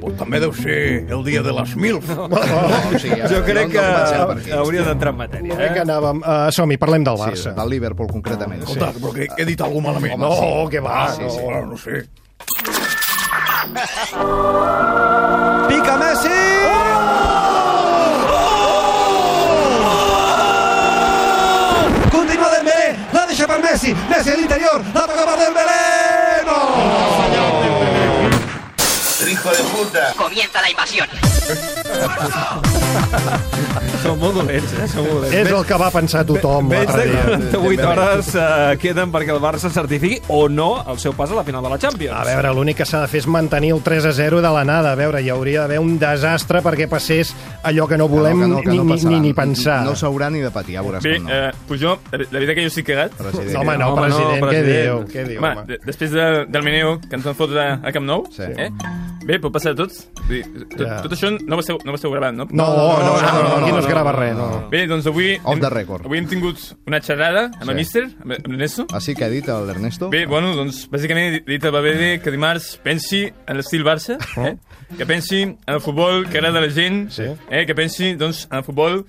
Pues 0.00 0.16
també 0.20 0.40
deu 0.44 0.52
ser 0.52 0.76
el 1.08 1.22
dia 1.24 1.40
de 1.42 1.54
les 1.56 1.72
MILF. 1.74 2.04
No, 2.12 2.26
o 2.28 2.98
sigui, 3.00 3.16
Jo 3.32 3.40
crec 3.46 3.72
que 3.72 3.80
comencem 3.80 4.26
per 4.28 4.36
aquí. 4.36 4.52
hauria 4.60 4.84
d'entrar 4.90 5.14
en 5.14 5.18
matèria. 5.22 5.56
Eh? 5.56 5.70
Que 5.72 5.80
Eh? 5.80 5.86
anàvem... 5.88 6.20
Uh, 6.20 6.50
Som-hi, 6.52 6.76
parlem 6.76 7.02
del 7.08 7.16
Sí, 7.16 7.22
Barça. 7.24 7.54
del 7.56 7.68
Liverpool, 7.72 8.08
concretament. 8.12 8.60
Sí. 8.66 8.76
Escolta, 8.76 8.92
però 9.00 9.10
que 9.16 9.24
he 9.40 9.44
dit 9.48 9.60
algú 9.64 9.80
malament. 9.80 10.18
No, 10.20 10.68
que 10.68 10.80
va, 10.84 11.06
Ah, 11.06 11.12
sí, 11.16 11.24
sí, 11.32 11.40
no. 11.48 11.50
no, 11.50 11.66
no 11.72 11.76
sé. 11.80 12.04
Messi, 23.80 23.96
Messi 24.08 24.28
a 24.28 24.34
l'interior, 24.34 24.84
la 24.92 25.06
toca 25.06 25.24
per 25.24 25.38
Dembélé, 25.38 26.42
no! 26.44 26.68
Comienza 30.16 30.60
la 30.60 30.68
invasión. 30.68 31.08
Són 34.00 34.16
molt 34.18 34.34
dolents, 34.38 34.72
eh? 34.80 34.86
Són 34.88 35.04
molt 35.04 35.14
dolents. 35.18 35.34
És 35.36 35.50
el 35.52 35.64
que 35.68 35.76
va 35.80 35.90
pensar 35.92 36.22
tothom 36.28 36.68
Menys 36.70 36.88
l'altre 36.88 37.04
de 37.04 37.10
dia. 37.10 37.50
48 37.52 37.88
hores 37.90 38.30
eh, 38.34 38.76
queden 38.80 39.10
perquè 39.12 39.34
el 39.34 39.40
Barça 39.42 39.68
certifiqui 39.72 40.20
o 40.32 40.46
no 40.48 40.68
el 40.88 40.98
seu 41.02 41.12
pas 41.16 41.30
a 41.30 41.36
la 41.36 41.44
final 41.44 41.62
de 41.66 41.72
la 41.74 41.78
Champions. 41.82 42.16
A 42.16 42.24
veure, 42.24 42.52
l'únic 42.56 42.78
que 42.80 42.86
s'ha 42.88 43.02
de 43.04 43.10
fer 43.12 43.20
és 43.20 43.28
mantenir 43.30 43.74
el 43.76 43.82
3 43.84 44.08
a 44.08 44.12
0 44.16 44.40
de 44.40 44.52
l'anada. 44.56 44.94
A 44.94 44.98
veure, 44.98 45.20
hi 45.22 45.28
hauria 45.30 45.66
d'haver 45.66 45.78
un 45.84 45.98
desastre 46.00 46.62
perquè 46.64 46.88
passés 46.90 47.34
allò 47.62 47.86
que 47.90 47.98
no 48.00 48.08
volem 48.08 48.40
Que 48.40 48.48
no, 48.48 48.60
que 48.62 48.70
no, 48.70 48.72
que 48.72 48.76
no 48.78 48.84
ni, 48.96 49.04
ni, 49.04 49.10
ni, 49.16 49.20
ni 49.28 49.34
pensar. 49.36 49.82
No 49.84 49.92
s'haurà 49.98 50.30
ni 50.32 50.40
de 50.40 50.50
patir, 50.54 50.78
ja 50.78 50.82
veuràs 50.86 51.04
Bé, 51.04 51.18
com 51.18 51.28
no. 51.28 51.34
eh, 51.36 51.52
pues 51.68 51.80
jo, 51.84 51.98
la 52.12 52.24
veritat 52.24 52.56
que 52.56 52.64
jo 52.66 52.72
estic 52.72 52.86
cagat. 52.88 53.14
President. 53.20 53.52
No, 53.52 53.60
home, 53.60 53.76
no, 53.78 53.92
Home, 53.92 54.00
no, 54.00 54.06
president, 54.08 54.34
què 54.40 54.48
president. 54.48 54.80
diu? 54.80 55.06
Què 55.12 55.28
diu, 55.28 55.38
Home, 55.44 55.52
home? 55.60 55.66
de, 55.74 55.80
després 55.84 56.10
de, 56.16 56.28
del 56.48 56.62
meneo 56.66 56.96
que 57.04 57.16
ens 57.20 57.24
van 57.28 57.36
fotre 57.38 57.68
a 57.84 57.92
Camp 57.92 58.06
Nou, 58.08 58.24
Sí. 58.32 58.48
eh? 58.56 58.70
Bé, 59.30 59.38
pot 59.42 59.52
passar 59.54 59.72
a 59.72 59.78
tots. 59.78 60.02
Vull 60.26 60.36
dir, 60.40 60.66
Tot, 60.70 60.80
Ja. 60.86 61.00
tot 61.04 61.12
això 61.16 61.30
no 61.38 61.56
ho, 61.56 61.60
esteu, 61.60 61.78
no 61.84 61.92
ho 61.92 61.98
esteu 61.98 62.10
gravant, 62.12 62.36
no? 62.36 62.46
No, 62.50 62.66
no, 62.66 62.98
no, 62.98 63.14
no, 63.20 63.42
no, 63.42 63.56
aquí 63.62 63.72
no 63.72 63.78
es 63.80 63.86
grava 63.90 64.12
res, 64.12 64.34
no. 64.36 64.68
Bé, 64.70 64.86
doncs 64.90 65.06
avui... 65.06 65.36
Off 65.42 65.54
hem- 65.54 65.60
the 65.64 65.70
record. 65.70 66.06
Avui 66.06 66.18
hem 66.18 66.26
tingut 66.30 66.58
una 66.86 67.00
xerrada 67.00 67.46
amb 67.54 67.64
Sí. 67.64 67.70
el 67.70 67.76
míster, 67.76 68.04
amb 68.22 68.32
amb 68.36 68.46
l'Ernesto. 68.52 68.86
Ah, 68.92 69.00
sí, 69.00 69.14
que 69.14 69.24
ha 69.24 69.28
dit 69.32 69.46
l'Ernesto? 69.46 70.10
Bé, 70.10 70.26
bueno, 70.26 70.54
doncs, 70.56 70.88
bàsicament 70.90 71.40
he 71.40 71.44
dit 71.46 71.64
a 71.64 71.70
Valverde 71.70 72.20
que 72.22 72.30
dimarts 72.30 72.78
pensi 72.82 73.24
en 73.46 73.56
l'estil 73.56 73.84
Barça, 73.84 74.18
eh? 74.36 74.56
Que 74.98 75.06
pensi 75.06 75.42
en 75.42 75.56
el 75.66 75.80
futbol 75.80 76.28
que 76.28 76.38
agrada 76.38 76.58
a 76.58 76.62
la 76.62 76.70
gent, 76.70 77.10
Sí. 77.10 77.22
eh? 77.50 77.64
que 77.66 77.74
pensi 77.74 78.14
doncs, 78.14 78.46
en 78.50 78.58
el 78.58 78.64
futbol 78.64 79.04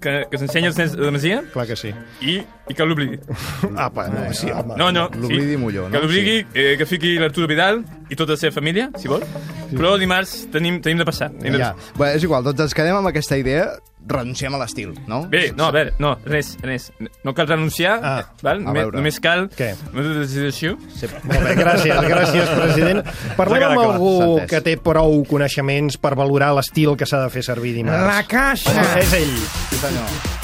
que, 0.00 0.26
que 0.30 0.38
s'ensenya 0.38 0.68
als 0.68 0.78
nens 0.78 0.92
de 0.96 1.02
la 1.04 1.10
Masia 1.14 1.42
Clar 1.52 1.66
que 1.66 1.76
sí. 1.76 1.92
i, 2.20 2.36
i 2.68 2.74
que 2.74 2.84
l'oblidi. 2.84 3.18
Apa, 3.76 4.08
no, 4.08 4.26
sí, 4.34 4.50
home. 4.50 4.76
No, 4.76 4.90
no, 4.92 5.08
L'oblidi 5.14 5.56
Molló, 5.56 5.88
no? 5.88 5.94
Que 5.94 6.02
l'oblidi, 6.04 6.36
eh, 6.54 6.74
que 6.78 6.86
fiqui 6.86 7.14
l'Arturo 7.18 7.46
Vidal 7.48 7.82
i 8.10 8.16
tota 8.16 8.32
la 8.36 8.40
seva 8.40 8.52
família, 8.58 8.90
si 9.00 9.08
vol. 9.08 9.24
Però 9.72 9.96
dimarts 9.98 10.48
tenim, 10.52 10.80
tenim 10.84 10.98
de 11.00 11.08
passar. 11.08 11.30
Tenim 11.38 11.56
de 11.56 11.64
Ja. 11.64 11.74
Bé, 11.98 12.14
és 12.16 12.22
igual, 12.24 12.44
doncs 12.44 12.60
ens 12.68 12.74
quedem 12.74 12.96
amb 12.96 13.08
aquesta 13.08 13.38
idea, 13.40 13.70
renunciem 14.06 14.54
a 14.54 14.58
l'estil, 14.58 14.92
no? 15.06 15.22
Bé, 15.30 15.52
no, 15.56 15.66
a 15.68 15.72
veure, 15.74 15.92
no, 16.02 16.16
res, 16.26 16.56
res. 16.62 16.90
No 17.24 17.32
cal 17.34 17.46
renunciar, 17.48 18.00
Ah, 18.02 18.14
eh, 18.20 18.40
val? 18.42 18.60
Només, 18.64 18.82
veure. 18.82 18.96
només 18.98 19.20
cal 19.20 19.48
Què? 19.50 19.74
una 19.94 20.14
decisió. 20.20 20.76
Sí, 20.94 21.06
molt 21.22 21.40
bé, 21.46 21.54
gràcies, 21.56 22.00
gràcies, 22.08 22.52
president. 22.58 23.02
Parlem 23.38 23.62
amb 23.70 23.80
algú 23.86 24.40
que 24.50 24.60
té 24.60 24.76
prou 24.76 25.22
coneixements 25.30 25.96
per 26.02 26.14
valorar 26.18 26.52
l'estil 26.54 26.96
que 26.96 27.06
s'ha 27.06 27.22
de 27.24 27.30
fer 27.30 27.42
servir 27.46 27.74
dimarts. 27.78 28.04
La 28.06 28.22
caixa. 28.28 28.74
És 28.98 29.12
ell. 29.12 29.36
Sí, 29.70 29.76
senyor. 29.80 30.40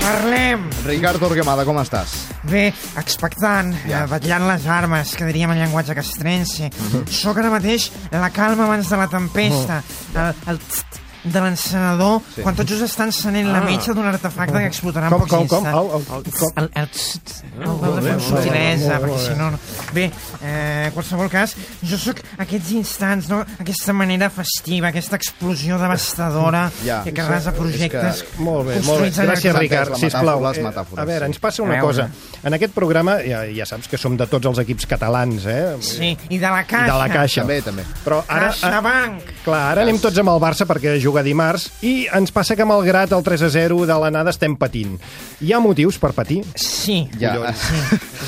Parlem. 0.00 0.62
Ricard 0.86 1.20
Torquemada, 1.20 1.64
com 1.68 1.76
estàs? 1.82 2.14
Bé, 2.48 2.70
expectant, 2.96 3.74
ja. 3.84 4.06
vetllant 4.08 4.46
les 4.48 4.64
armes, 4.66 5.12
que 5.14 5.26
diríem 5.28 5.52
en 5.52 5.60
llenguatge 5.60 5.94
castrense. 5.98 6.70
Sóc 7.12 7.36
ara 7.42 7.50
mateix 7.52 7.90
la 8.14 8.30
calma 8.32 8.64
abans 8.64 8.88
de 8.88 8.96
la 8.96 9.08
tempesta, 9.12 9.82
el, 10.16 10.32
el 10.54 10.58
tst, 10.64 10.99
de 11.24 11.40
l'encenedor 11.40 12.20
Sí. 12.34 12.42
quan 12.42 12.54
tots 12.56 12.72
us 12.72 12.80
estan 12.82 13.08
encenent 13.08 13.48
la 13.52 13.58
Ah. 13.58 13.64
metxa 13.66 13.92
d'un 13.92 14.06
artefacte 14.06 14.58
que 14.58 14.66
explotarà 14.66 15.06
en 15.08 15.12
Com, 15.12 15.26
com, 15.28 15.46
com? 15.46 15.66
Au, 15.66 15.90
au, 15.92 16.02
com? 16.02 16.22
El, 16.56 16.70
el, 16.74 16.88
el, 16.88 16.88
de 16.88 18.02
fer 18.02 18.16
molt 18.30 18.50
bé, 18.50 18.88
perquè 18.88 19.18
si 19.18 19.34
no... 19.38 19.50
Bé, 19.92 20.04
eh, 20.42 20.84
en 20.86 20.92
qualsevol 20.92 21.28
cas, 21.28 21.54
jo 21.82 21.98
sóc 21.98 22.20
aquests 22.38 22.70
instants, 22.72 23.28
no? 23.28 23.44
aquesta 23.58 23.92
manera 23.92 24.30
festiva, 24.30 24.88
aquesta 24.88 25.16
explosió 25.16 25.78
devastadora 25.78 26.70
Ja. 26.84 27.02
que 27.04 27.20
arrasa 27.20 27.52
projectes 27.52 28.22
que- 28.22 28.42
Molt 28.42 28.68
bé, 28.68 28.80
molt 28.82 29.02
bé. 29.02 29.10
Gràcies, 29.10 29.54
Ricard. 29.54 29.94
Sisplau. 29.96 30.40
les 30.40 30.58
Eh, 30.58 30.62
metàfores. 30.64 30.98
a 30.98 31.04
veure, 31.04 31.26
ens 31.26 31.38
passa 31.38 31.62
A 31.62 31.64
una 31.66 31.80
cosa. 31.80 32.08
En 32.42 32.54
aquest 32.54 32.72
programa, 32.72 33.18
ja, 33.26 33.42
ja 33.44 33.66
saps 33.66 33.88
que 33.88 33.98
som 33.98 34.16
de 34.16 34.26
tots 34.26 34.46
els 34.46 34.58
equips 34.58 34.86
catalans, 34.86 35.44
eh? 35.44 35.76
Sí, 35.80 36.16
i 36.30 36.38
de 36.38 36.46
la 36.48 36.62
I 36.62 36.64
caixa. 36.64 36.92
de 36.92 36.98
la 36.98 37.08
caixa. 37.08 37.40
També, 37.42 37.60
també. 37.62 37.84
Però 38.04 38.22
ara, 38.26 38.46
a, 38.48 38.50
CaixaBank. 38.50 39.22
clar, 39.44 39.72
ara 39.72 39.82
anem 39.82 39.98
tots 39.98 40.16
amb 40.18 40.28
el 40.30 40.40
Barça 40.40 40.66
perquè 40.66 40.98
juga 41.10 41.24
dimarts 41.26 41.68
i 41.82 42.06
ens 42.14 42.30
passa 42.32 42.54
que 42.56 42.64
malgrat 42.64 43.12
el 43.12 43.22
3 43.26 43.42
a 43.42 43.50
0 43.50 43.82
de 43.90 43.96
l'anada 43.98 44.30
estem 44.32 44.54
patint. 44.56 44.94
Hi 45.42 45.52
ha 45.52 45.60
motius 45.60 45.98
per 46.00 46.12
patir? 46.16 46.40
Sí. 46.56 47.02
Ja. 47.20 47.36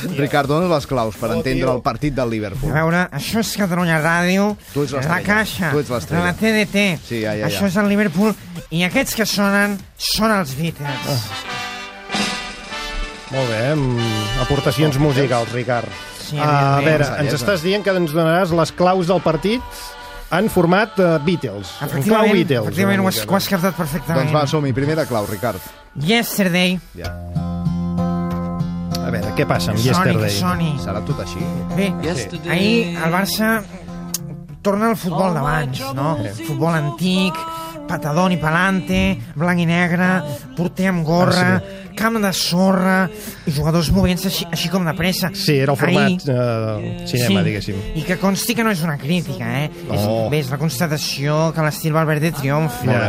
Sí. 0.03 0.09
Ricard, 0.19 0.49
dones 0.51 0.67
les 0.71 0.87
claus 0.91 1.15
per 1.15 1.29
Oh, 1.31 1.35
entendre 1.37 1.62
tio. 1.62 1.73
el 1.77 1.83
partit 1.85 2.15
del 2.17 2.27
A 2.27 2.31
Liverpool. 2.33 2.73
veure, 2.75 3.05
això 3.15 3.39
és 3.39 3.53
Catalunya 3.57 4.01
Ràdio, 4.03 4.57
Tu 4.73 4.83
ets 4.83 4.93
la 4.99 5.21
Caixa, 5.23 5.71
Tu 5.71 5.79
ets 5.79 5.91
la 6.11 6.33
TDT, 6.35 6.99
Sí, 7.07 7.21
ja, 7.23 7.37
ja, 7.37 7.47
ja. 7.47 7.47
això 7.47 7.69
és 7.69 7.77
el 7.79 7.87
Liverpool, 7.89 8.35
i 8.75 8.83
aquests 8.83 9.15
que 9.15 9.27
sonen 9.27 9.77
són 9.97 10.33
els 10.35 10.57
Beatles. 10.59 11.07
Ah. 11.07 11.21
Molt 13.33 13.49
bé, 13.49 13.61
amb 13.77 14.43
aportacions 14.43 14.99
musicals, 14.99 15.53
Ricard. 15.55 15.87
Sí, 16.19 16.37
a 16.39 16.43
evidentment. 16.43 16.85
veure, 16.89 17.09
ens 17.23 17.35
estàs 17.39 17.62
dient 17.62 17.85
que 17.85 17.95
ens 17.95 18.12
donaràs 18.12 18.51
les 18.57 18.73
claus 18.73 19.07
del 19.07 19.21
partit 19.25 19.62
en 20.33 20.49
format 20.51 20.99
uh, 20.99 21.19
Beatles. 21.25 21.75
En 21.85 22.03
clau 22.03 22.27
Beatles. 22.33 22.62
efectivament 22.67 23.01
ho 23.03 23.07
una 23.07 23.12
has, 23.12 23.23
ho 23.29 23.37
has 23.37 23.49
captat 23.53 23.77
perfectament. 23.77 24.27
Doncs 24.31 24.37
va, 24.37 24.47
som-hi. 24.51 24.73
Primera 24.77 25.05
clau, 25.07 25.27
Ricard. 25.29 25.61
Yesterday, 26.01 26.79
Ja. 26.99 27.12
A 29.03 29.11
veure, 29.12 29.33
què 29.37 29.45
passa 29.45 29.73
amb 29.73 29.81
Sony, 29.81 29.91
que 29.93 30.12
Yesterday? 30.15 30.31
soni. 30.39 30.69
Serà 30.81 31.03
tot 31.05 31.19
així? 31.21 31.43
Bé, 31.77 31.91
ahir 32.49 32.97
el 32.97 33.12
Barça 33.12 33.49
torna 34.65 34.89
al 34.93 34.97
futbol 34.97 35.35
d'abans, 35.35 35.83
no? 35.99 36.15
Futbol 36.47 36.73
antic, 36.79 37.37
patadón 37.91 38.33
i 38.33 38.39
palante, 38.41 39.01
blanc 39.35 39.61
i 39.61 39.67
negre, 39.69 40.09
porter 40.57 40.87
amb 40.93 41.05
gorra, 41.05 41.59
camp 42.02 42.18
de 42.23 42.32
sorra, 42.37 42.97
i 43.47 43.54
jugadors 43.54 43.92
movents 43.94 44.26
així, 44.28 44.47
així 44.50 44.71
com 44.73 44.85
de 44.88 44.94
pressa. 44.99 45.30
Sí, 45.38 45.56
era 45.62 45.76
el 45.76 45.78
format 45.78 46.11
Ahir- 46.11 46.35
uh, 46.35 47.06
cinema, 47.09 47.40
sí, 47.40 47.47
diguéssim. 47.49 47.80
I 47.99 48.04
que 48.09 48.18
consti 48.21 48.56
que 48.59 48.66
no 48.66 48.75
és 48.75 48.82
una 48.82 48.99
crítica, 48.99 49.47
eh? 49.62 49.71
No. 49.87 49.94
És, 49.94 50.06
bé, 50.32 50.42
és 50.42 50.50
la 50.52 50.59
constatació 50.61 51.52
que 51.54 51.64
l'estil 51.64 51.94
Valverde 51.94 52.32
bé, 52.35 52.49
ja, 52.49 52.61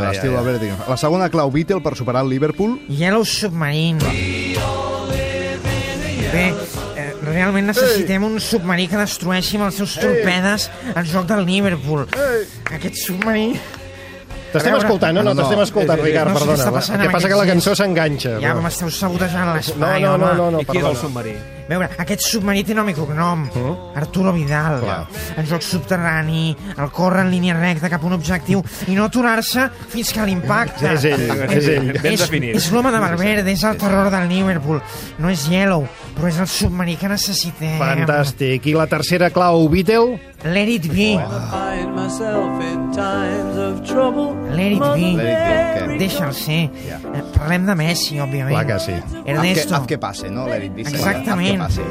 l'estil 0.07 0.31
ja. 0.31 0.38
del 0.38 0.45
Verde. 0.45 0.71
La 0.88 0.97
segona 1.01 1.29
clau, 1.33 1.51
Beatle, 1.51 1.81
per 1.83 1.95
superar 1.97 2.23
el 2.23 2.29
Liverpool. 2.29 2.77
Yellow 2.89 3.25
Submarine. 3.25 4.00
Bé, 6.33 6.47
eh, 6.97 7.13
realment 7.21 7.67
necessitem 7.69 8.23
un 8.25 8.39
submarí 8.41 8.88
que 8.89 8.97
destrueixi 8.97 9.59
amb 9.59 9.67
els 9.67 9.77
seus 9.77 10.00
torpedes 10.01 10.69
el 10.95 11.05
joc 11.05 11.29
del 11.29 11.45
Liverpool. 11.45 12.07
Aquest 12.73 12.97
submarí... 13.05 13.53
T'estem 14.53 14.75
escoltant, 14.77 15.13
no? 15.17 15.24
No, 15.24 15.29
No, 15.29 15.33
no, 15.33 15.41
t'estem 15.41 15.57
no. 15.57 15.63
escoltant, 15.63 16.00
Ricard, 16.00 16.29
No 16.29 16.38
sé 16.39 16.45
què 16.45 16.48
perdona. 16.48 16.63
amb 17.03 17.12
passa 17.17 17.27
que 17.31 17.36
la 17.41 17.45
cançó 17.50 17.75
s'enganxa. 17.75 18.29
Ja 18.39 18.53
però- 18.53 18.62
m'esteu 18.62 18.89
sabotejant 18.89 19.48
No, 19.50 19.55
l'espai, 19.55 20.01
no, 20.01 20.17
no, 20.17 20.25
home. 20.25 20.36
no, 20.38 20.51
no, 20.51 20.62
I 20.62 20.65
qui 20.65 20.77
és 20.77 20.83
el 20.86 20.95
submarí? 20.95 21.33
A 21.63 21.70
veure, 21.72 21.88
aquest 22.03 22.25
submarí 22.27 22.60
té 22.67 22.75
nom 22.75 22.89
i 22.91 22.93
cognom. 22.98 23.46
Arturo 23.96 24.34
Vidal. 24.36 24.82
Clar. 24.84 25.05
En 25.39 25.46
joc 25.48 25.63
subterrani, 25.63 26.51
el 26.75 26.89
córrer 26.91 27.24
en 27.24 27.32
línia 27.32 27.55
recta 27.55 27.88
cap 27.89 28.03
a 28.03 28.08
un 28.10 28.13
objectiu 28.17 28.60
i 28.91 28.96
no 28.98 29.05
aturar-se 29.08 29.70
fins 29.93 30.12
que 30.13 30.25
l'impacte. 30.27 30.91
És 30.91 31.03
ell, 31.08 31.24
és 31.48 31.67
ell. 31.72 31.93
Ben 32.01 32.13
és, 32.13 32.20
definit. 32.25 32.55
és 32.60 32.67
l'home 32.74 32.91
de 32.91 33.00
Valverde, 33.00 33.51
és 33.51 33.63
el 33.63 33.77
terror 33.79 34.12
del 34.12 34.27
Liverpool. 34.27 34.82
No 35.24 35.29
és 35.32 35.48
Yellow, 35.50 35.88
però 36.17 36.27
és 36.29 36.39
el 36.43 36.48
submarí 36.51 36.96
que 37.00 37.08
necessitem. 37.12 37.79
Fantàstic. 37.79 38.67
I 38.67 38.74
la 38.77 38.88
tercera 38.91 39.29
clau, 39.34 39.70
Beatle? 39.72 40.20
Let 40.43 40.67
it 40.67 40.91
be. 40.91 41.15
Let 41.15 41.24
it 44.74 44.79
be. 44.79 44.84
Let 45.15 45.27
it 45.79 45.88
be? 45.88 45.98
Deixa'l 45.98 46.34
ser. 46.36 46.70
Eh, 47.13 47.22
Parlem 47.38 47.65
de 47.65 47.75
Messi, 47.79 48.20
òbviament. 48.20 48.51
Clar 48.51 48.65
que 48.67 48.79
sí. 48.84 48.96
Ernesto. 49.25 49.62
Haz 49.62 49.67
que, 49.67 49.75
haz 49.75 49.88
que 49.88 49.98
passe, 49.98 50.29
no? 50.29 50.46
Let 50.48 50.65
it 50.65 50.75
be. 50.75 50.82
Exactament. 50.82 51.52
Passe. 51.60 51.81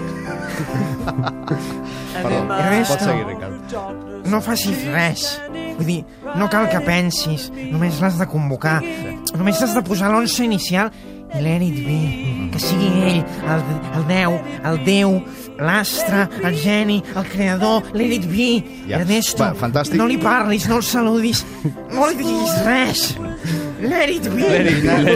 Perdó, 2.12 2.54
Ernesto. 2.58 2.94
pots 2.94 3.04
seguir, 3.04 3.26
Ricard. 3.26 4.26
no 4.26 4.40
facis 4.40 4.84
res. 4.92 5.40
Vull 5.78 5.86
dir, 5.88 6.04
no 6.36 6.48
cal 6.52 6.68
que 6.70 6.80
pensis, 6.84 7.48
només 7.72 8.00
l'has 8.02 8.18
de 8.20 8.26
convocar. 8.28 8.80
Només 9.36 9.62
has 9.62 9.74
de 9.74 9.82
posar 9.82 10.10
l'once 10.12 10.44
inicial 10.44 10.90
i 11.32 11.40
let 11.40 11.62
it 11.64 11.78
be. 11.86 12.50
Que 12.52 12.60
sigui 12.60 12.90
ell, 13.08 13.22
el, 13.48 13.62
el 13.96 14.04
Déu, 14.10 14.34
el 14.68 14.82
Déu, 14.84 15.14
l'astre, 15.58 16.26
el 16.44 16.54
geni, 16.60 17.02
el 17.16 17.24
creador, 17.32 17.82
let 17.96 18.12
it 18.18 18.26
be. 18.28 18.50
Ja. 18.90 19.00
Ernesto, 19.00 19.42
Va, 19.42 19.54
fantàstic. 19.56 19.96
no 19.96 20.06
li 20.06 20.18
parlis, 20.20 20.68
no 20.68 20.76
el 20.76 20.84
saludis, 20.84 21.44
no 21.90 22.10
li 22.10 22.20
diguis 22.20 22.58
res. 22.68 23.06
Let 23.82 24.08
it 24.10 24.28
be. 24.30 24.42
Let 24.42 24.66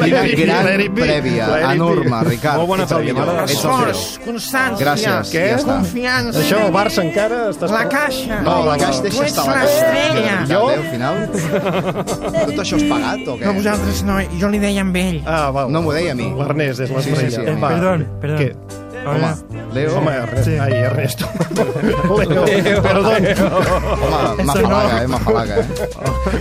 quina 0.03 0.23
it 0.27 0.37
be, 0.37 0.43
gran 0.45 0.65
let 0.67 0.81
it 0.81 0.93
be. 0.95 1.03
prèvia, 1.03 1.47
Let 1.47 1.61
it 1.63 1.67
be. 1.69 1.75
enorme, 1.77 2.21
Ricard. 2.27 2.57
Molt 2.59 2.69
bona 2.69 2.83
Ets 2.83 2.93
el 2.93 2.99
prèvia, 2.99 3.15
millor. 3.15 3.43
Ets 3.43 3.53
el 3.53 3.57
Esforç, 3.57 4.01
constància, 4.25 4.81
Gràcies, 4.85 5.31
Què? 5.33 5.45
ja 5.51 5.57
està. 5.61 5.77
confiança. 5.77 6.41
Això, 6.41 6.59
el 6.67 6.73
Barça 6.75 7.05
encara 7.05 7.39
està... 7.53 7.69
La 7.71 7.85
caixa. 7.89 8.41
No, 8.43 8.57
la 8.67 8.77
caixa 8.77 9.01
Tu 9.03 9.09
deixa 9.09 9.23
ets 9.23 9.31
estar 9.37 9.47
la 9.47 9.63
l'estrella. 9.63 10.37
caixa. 10.37 10.55
Jo? 10.55 10.71
Eh, 10.71 10.77
al 10.77 10.87
final? 10.91 11.15
Tot 12.47 12.59
això 12.65 12.77
és 12.81 12.87
pagat 12.91 13.29
o 13.29 13.37
què? 13.39 13.45
No, 13.47 13.53
vosaltres 13.61 14.03
no, 14.03 14.19
jo 14.41 14.49
li 14.51 14.59
deia 14.59 14.81
amb 14.83 14.97
ell. 14.97 15.21
Ah, 15.27 15.51
val. 15.55 15.71
No 15.71 15.83
m'ho 15.83 15.93
deia 15.93 16.13
a 16.13 16.19
mi. 16.19 16.27
L'Ernest 16.37 16.81
és 16.81 16.89
Sí, 16.89 16.95
sí, 16.95 17.11
l'estrella. 17.11 17.31
sí, 17.31 17.47
a 17.47 17.55
mi. 17.55 17.61
Va. 17.63 17.69
Perdón, 17.69 18.07
perdón. 18.21 18.39
Què? 18.39 18.51
Home, 19.07 19.73
Leo... 19.75 19.97
Home, 19.99 20.13
Ernest. 20.13 20.45
Sí. 20.45 20.57
Ai, 20.61 20.73
Ernesto. 20.73 21.29
Leo, 22.47 22.83
perdón. 22.83 23.07
Home, 23.07 24.45
m'afalaga, 24.45 25.03
eh, 25.03 25.09
m'afalaga, 25.09 25.57
eh. 25.61 25.67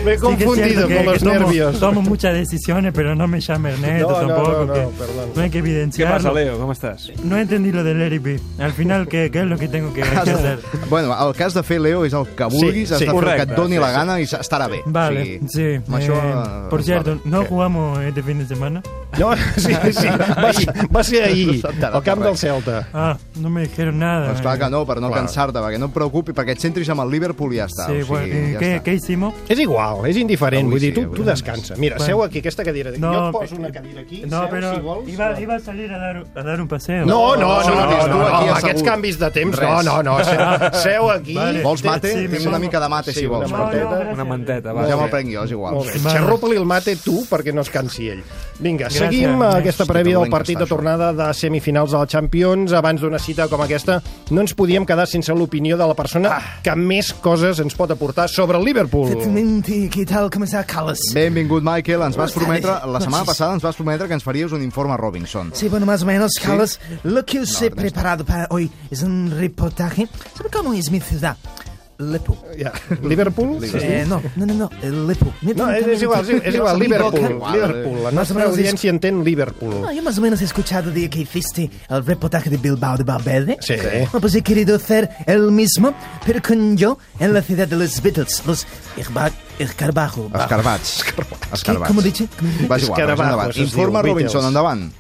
Me 0.04 0.14
he 0.14 0.18
confundido 0.18 0.88
que- 0.88 0.96
con 0.98 1.06
los 1.06 1.14
que 1.14 1.20
tomo- 1.26 1.32
nervios. 1.40 1.80
Tomo 1.80 2.02
muchas 2.02 2.34
decisiones, 2.34 2.94
pero 2.94 3.16
no 3.16 3.28
me 3.28 3.40
llame 3.40 3.72
Ernesto 3.74 4.10
No, 4.10 4.22
no, 4.22 4.28
tampoco. 4.28 4.52
no, 4.52 4.66
no, 4.66 4.74
que 4.74 4.80
perdón. 4.98 5.30
no 5.36 5.42
hay 5.42 5.50
que 5.50 5.58
evidenciarlo. 5.60 6.16
passa, 6.18 6.32
Leo? 6.34 6.58
Com 6.60 6.72
estàs? 6.72 7.12
No 7.24 7.38
entendí 7.38 7.72
lo 7.72 7.84
del 7.84 8.20
B. 8.20 8.40
Al 8.60 8.72
final, 8.72 9.08
¿qué, 9.08 9.30
qué 9.32 9.40
es 9.42 9.46
lo 9.46 9.58
que 9.58 9.68
tengo 9.68 9.94
que, 9.94 10.02
hacer? 10.04 10.60
Bueno, 10.90 11.16
el 11.28 11.36
que 11.36 11.44
has 11.44 11.54
de 11.54 11.64
fer, 11.64 11.82
Leo, 11.82 12.06
és 12.06 12.14
el 12.14 12.26
que 12.36 12.44
vulguis, 12.46 12.88
Sí, 12.90 12.94
has 12.94 13.00
sí. 13.00 13.06
de 13.06 13.12
fer 13.12 13.24
el 13.30 13.36
que 13.36 13.42
et 13.44 13.56
doni 13.56 13.76
sí, 13.76 13.80
la 13.80 13.90
sí. 13.90 13.96
gana 13.96 14.20
i 14.20 14.24
estarà 14.24 14.68
bé. 14.70 14.82
Vale, 14.86 15.22
O 15.22 15.24
sigui, 15.26 15.40
sí. 15.50 15.82
això, 15.92 16.16
eh, 16.16 16.70
por 16.70 16.84
cierto, 16.84 17.12
va 17.12 17.16
bé. 17.18 17.22
no 17.26 17.46
jugamos 17.46 18.00
este 18.04 18.24
fin 18.24 18.40
de 18.40 18.46
semana. 18.48 18.82
No, 19.18 19.36
sí, 19.58 19.74
sí. 19.92 20.08
Va, 20.08 20.52
va 20.96 21.04
ser 21.04 21.24
ahir, 21.24 21.62
al 21.66 22.04
camp 22.04 22.24
del 22.24 22.38
Celta. 22.62 22.88
Ah, 22.94 23.18
no 23.36 23.50
me 23.50 23.62
dijeron 23.68 24.00
nada. 24.00 24.28
Doncs 24.28 24.42
clar 24.42 24.58
que 24.60 24.70
no, 24.70 24.86
per 24.86 25.00
no 25.02 25.10
Clar. 25.10 25.20
cansar-te, 25.22 25.60
perquè 25.60 25.80
no 25.80 25.88
et 25.88 25.94
preocupi, 25.94 26.34
perquè 26.34 26.56
et 26.56 26.60
centris 26.64 26.90
amb 26.90 27.02
el 27.04 27.10
Liverpool 27.12 27.54
i 27.54 27.58
ja 27.60 27.66
està. 27.68 27.86
Sí, 27.88 28.00
o 28.02 28.06
sigui, 28.06 28.10
bueno, 28.10 28.28
¿y 28.50 28.54
ja 28.54 28.60
¿qué, 28.60 28.70
està. 28.78 28.84
¿qué 28.84 28.94
hicimos? 28.94 29.34
És 29.50 29.60
igual, 29.60 30.06
és 30.10 30.18
indiferent. 30.18 30.66
Avui 30.66 30.76
Vull 30.76 30.80
dir, 30.82 30.90
sí, 30.94 30.96
tu, 30.96 31.02
avui 31.08 31.16
tu 31.18 31.24
sí. 31.24 31.30
descansa. 31.30 31.76
Mira, 31.78 31.96
Bueno. 31.98 32.06
seu 32.06 32.24
aquí, 32.24 32.40
aquesta 32.40 32.64
cadira. 32.64 32.92
No, 32.98 33.14
jo 33.14 33.26
et 33.28 33.32
poso 33.34 33.56
una 33.56 33.72
cadira 33.72 34.02
aquí. 34.02 34.22
No, 34.26 34.42
seu, 34.42 34.50
pero 34.50 34.74
si 34.76 34.82
vols. 34.82 35.08
iba, 35.10 35.40
iba 35.40 35.56
a 35.56 35.60
salir 35.60 35.92
a 35.92 35.98
dar, 35.98 36.24
a 36.36 36.44
dar 36.44 36.62
un 36.62 36.68
paseo. 36.68 37.06
No, 37.06 37.36
no, 37.36 37.42
no, 37.42 37.64
no, 37.64 37.76
no 37.76 37.82
no, 37.86 37.90
tens 37.90 38.04
tu 38.06 38.10
no, 38.18 38.26
aquí 38.26 38.34
amb 38.36 38.52
assegut. 38.52 38.64
aquests 38.64 38.84
canvis 38.84 39.20
de 39.20 39.32
temps, 39.32 39.60
no, 39.62 39.76
Res. 39.76 39.86
no, 39.86 40.04
no, 40.04 40.18
seu, 40.24 40.72
seu 40.86 41.10
aquí. 41.12 41.36
Vale. 41.36 41.62
Vols 41.64 41.84
mate? 41.84 42.12
Sí, 42.14 42.28
Tinc 42.28 42.42
sí, 42.42 42.48
una 42.48 42.60
mica 42.60 42.80
de 42.80 42.90
mate, 42.90 43.14
si 43.14 43.20
Sí, 43.22 43.26
vols. 43.28 43.52
una 43.52 43.58
No, 43.58 43.66
no, 43.66 43.90
manteta. 43.90 44.14
Una 44.14 44.24
manteta, 44.26 44.74
va. 44.74 44.88
Ja 44.88 44.98
me'l 44.98 45.10
prengui 45.10 45.36
jo, 45.36 45.44
és 45.44 45.52
igual. 45.52 45.82
Xerropa-li 45.86 46.58
el 46.58 46.66
mate 46.66 46.96
tu 47.04 47.24
perquè 47.30 47.54
no 47.54 47.62
es 47.62 47.70
cansi 47.70 48.10
ell. 48.10 48.24
Vinga, 48.60 48.90
seguim 48.90 49.42
eh, 49.42 49.52
aquesta 49.60 49.86
prèvia 49.86 50.16
que 50.16 50.22
del 50.24 50.30
partit 50.32 50.58
de 50.60 50.66
tornada 50.66 51.12
de 51.14 51.34
semifinals 51.34 51.92
de 51.92 51.98
la 51.98 52.06
Champions. 52.08 52.45
Abans 52.46 53.02
d'una 53.02 53.18
cita 53.20 53.48
com 53.50 53.62
aquesta, 53.64 54.02
no 54.32 54.42
ens 54.44 54.54
podíem 54.54 54.86
quedar 54.86 55.08
sense 55.10 55.34
l'opinió 55.34 55.78
de 55.78 55.88
la 55.88 55.96
persona 55.98 56.36
que 56.64 56.76
més 56.78 57.12
coses 57.24 57.60
ens 57.64 57.76
pot 57.76 57.92
aportar 57.92 58.28
sobre 58.30 58.58
el 58.58 58.66
Liverpool. 58.66 59.16
¿qué 59.92 60.06
tal? 60.06 60.30
¿Cómo 60.30 60.46
está, 60.46 60.64
Carlos? 60.64 61.00
Benvingut, 61.14 61.64
Michael. 61.64 62.02
Ens 62.06 62.18
vas 62.18 62.32
prometre, 62.32 62.72
la 62.86 63.02
setmana 63.02 63.26
passada 63.26 63.54
ens 63.54 63.64
vas 63.64 63.76
prometre 63.76 64.08
que 64.08 64.14
ens 64.14 64.24
faries 64.24 64.52
un 64.52 64.62
informe 64.62 64.98
Robinson. 64.98 65.52
Sí, 65.54 65.70
bueno, 65.70 65.86
más 65.86 66.04
o 66.04 66.06
menos, 66.06 66.34
Carlos. 66.42 66.80
Lo 67.04 67.26
que 67.26 67.40
os 67.40 67.62
he 67.62 67.68
Ernesto. 67.68 67.82
preparado 67.82 68.26
para 68.26 68.48
hoy 68.52 68.72
es 68.92 69.02
un 69.04 69.32
reportaje 69.32 70.08
sobre 70.38 70.50
cómo 70.52 70.74
es 70.74 70.92
mi 70.92 71.00
ciudad. 71.00 71.38
Liverpool. 71.98 72.38
Ja. 72.58 72.74
Liverpool? 73.04 73.64
Eh, 73.64 74.04
no, 74.08 74.22
no, 74.36 74.46
no, 74.46 74.54
no, 74.54 74.70
el 74.82 75.08
Liverpool. 75.08 75.34
No, 75.56 75.70
és, 75.72 75.88
és 75.88 76.02
igual, 76.04 76.28
és, 76.28 76.42
és 76.44 76.56
igual, 76.56 76.80
Liverpool. 76.80 77.40
Liverpool. 77.54 78.04
La 78.04 78.12
Más 78.12 78.12
o 78.12 78.16
nostra 78.16 78.38
menos 78.40 78.52
audiència 78.52 78.92
entén 78.92 79.24
Liverpool. 79.24 79.86
Ah, 79.88 79.94
yo 79.94 80.04
más 80.04 80.18
o 80.18 80.22
menos 80.22 80.42
he 80.42 80.46
escuchado 80.46 80.92
de 80.92 81.10
que 81.10 81.22
hiciste 81.22 81.70
el 81.90 82.06
reportaje 82.06 82.50
de 82.50 82.58
Bilbao 82.58 82.98
de 82.98 83.04
Valverde. 83.04 83.58
Sí. 83.62 83.76
Bueno, 83.80 84.20
pues 84.20 84.36
he 84.36 84.42
querido 84.42 84.76
hacer 84.76 85.10
el 85.26 85.52
mismo, 85.52 85.94
pero 86.26 86.42
con 86.42 86.76
yo 86.76 86.98
en 87.20 87.34
la 87.34 87.42
ciudad 87.42 87.68
de 87.68 87.78
los 87.78 88.02
Beatles, 88.02 88.44
los 88.46 88.68
Escarbajo. 88.98 89.36
Escarbajo. 89.58 90.30
Escarbats. 90.36 91.04
Escarbats. 91.54 91.88
Com 91.88 92.00
ho 92.00 92.02
dic? 92.02 92.28
Va, 92.70 92.78
igual, 92.78 93.00
Escarabajos, 93.00 93.58
endavant. 93.58 94.04
Beatles. 94.04 94.06
Robinson, 94.12 94.46
endavant. 94.46 94.94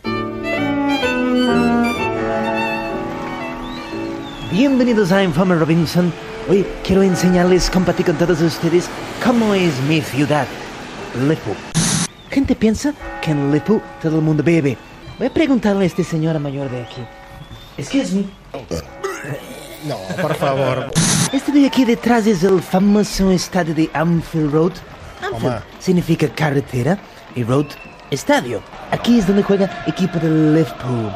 Bienvenidos 4.51 5.11
a 5.11 5.21
Informe 5.21 5.55
Robinson. 5.55 6.13
Hoy 6.47 6.63
quiero 6.83 7.01
enseñarles, 7.01 7.71
compartir 7.71 8.05
con 8.05 8.17
todos 8.17 8.39
ustedes 8.39 8.87
cómo 9.23 9.55
es 9.55 9.81
mi 9.89 9.99
ciudad. 10.01 10.45
Liverpool. 11.19 11.55
Gente 12.29 12.55
piensa 12.55 12.93
que 13.19 13.31
en 13.31 13.47
Liverpool 13.47 13.81
todo 13.99 14.17
el 14.17 14.21
mundo 14.21 14.43
bebe. 14.43 14.77
Voy 15.17 15.25
a 15.25 15.33
preguntarle 15.33 15.85
a 15.85 15.87
este 15.87 16.03
señora 16.03 16.37
mayor 16.37 16.69
de 16.69 16.83
aquí. 16.83 17.01
Excuse 17.79 18.13
me. 18.13 18.25
No, 19.87 19.97
por 20.21 20.35
favor. 20.35 20.91
Este 21.33 21.51
de 21.51 21.65
aquí 21.65 21.83
detrás 21.83 22.27
es 22.27 22.43
el 22.43 22.61
famoso 22.61 23.31
estadio 23.31 23.73
de 23.73 23.89
Anfield 23.93 24.53
Road. 24.53 24.73
Anfield 25.23 25.63
significa 25.79 26.27
carretera 26.27 26.99
y 27.35 27.43
road 27.43 27.65
estadio. 28.11 28.61
Aquí 28.91 29.17
es 29.17 29.25
donde 29.25 29.41
juega 29.41 29.83
equipo 29.87 30.19
del 30.19 30.53
Liverpool. 30.53 31.11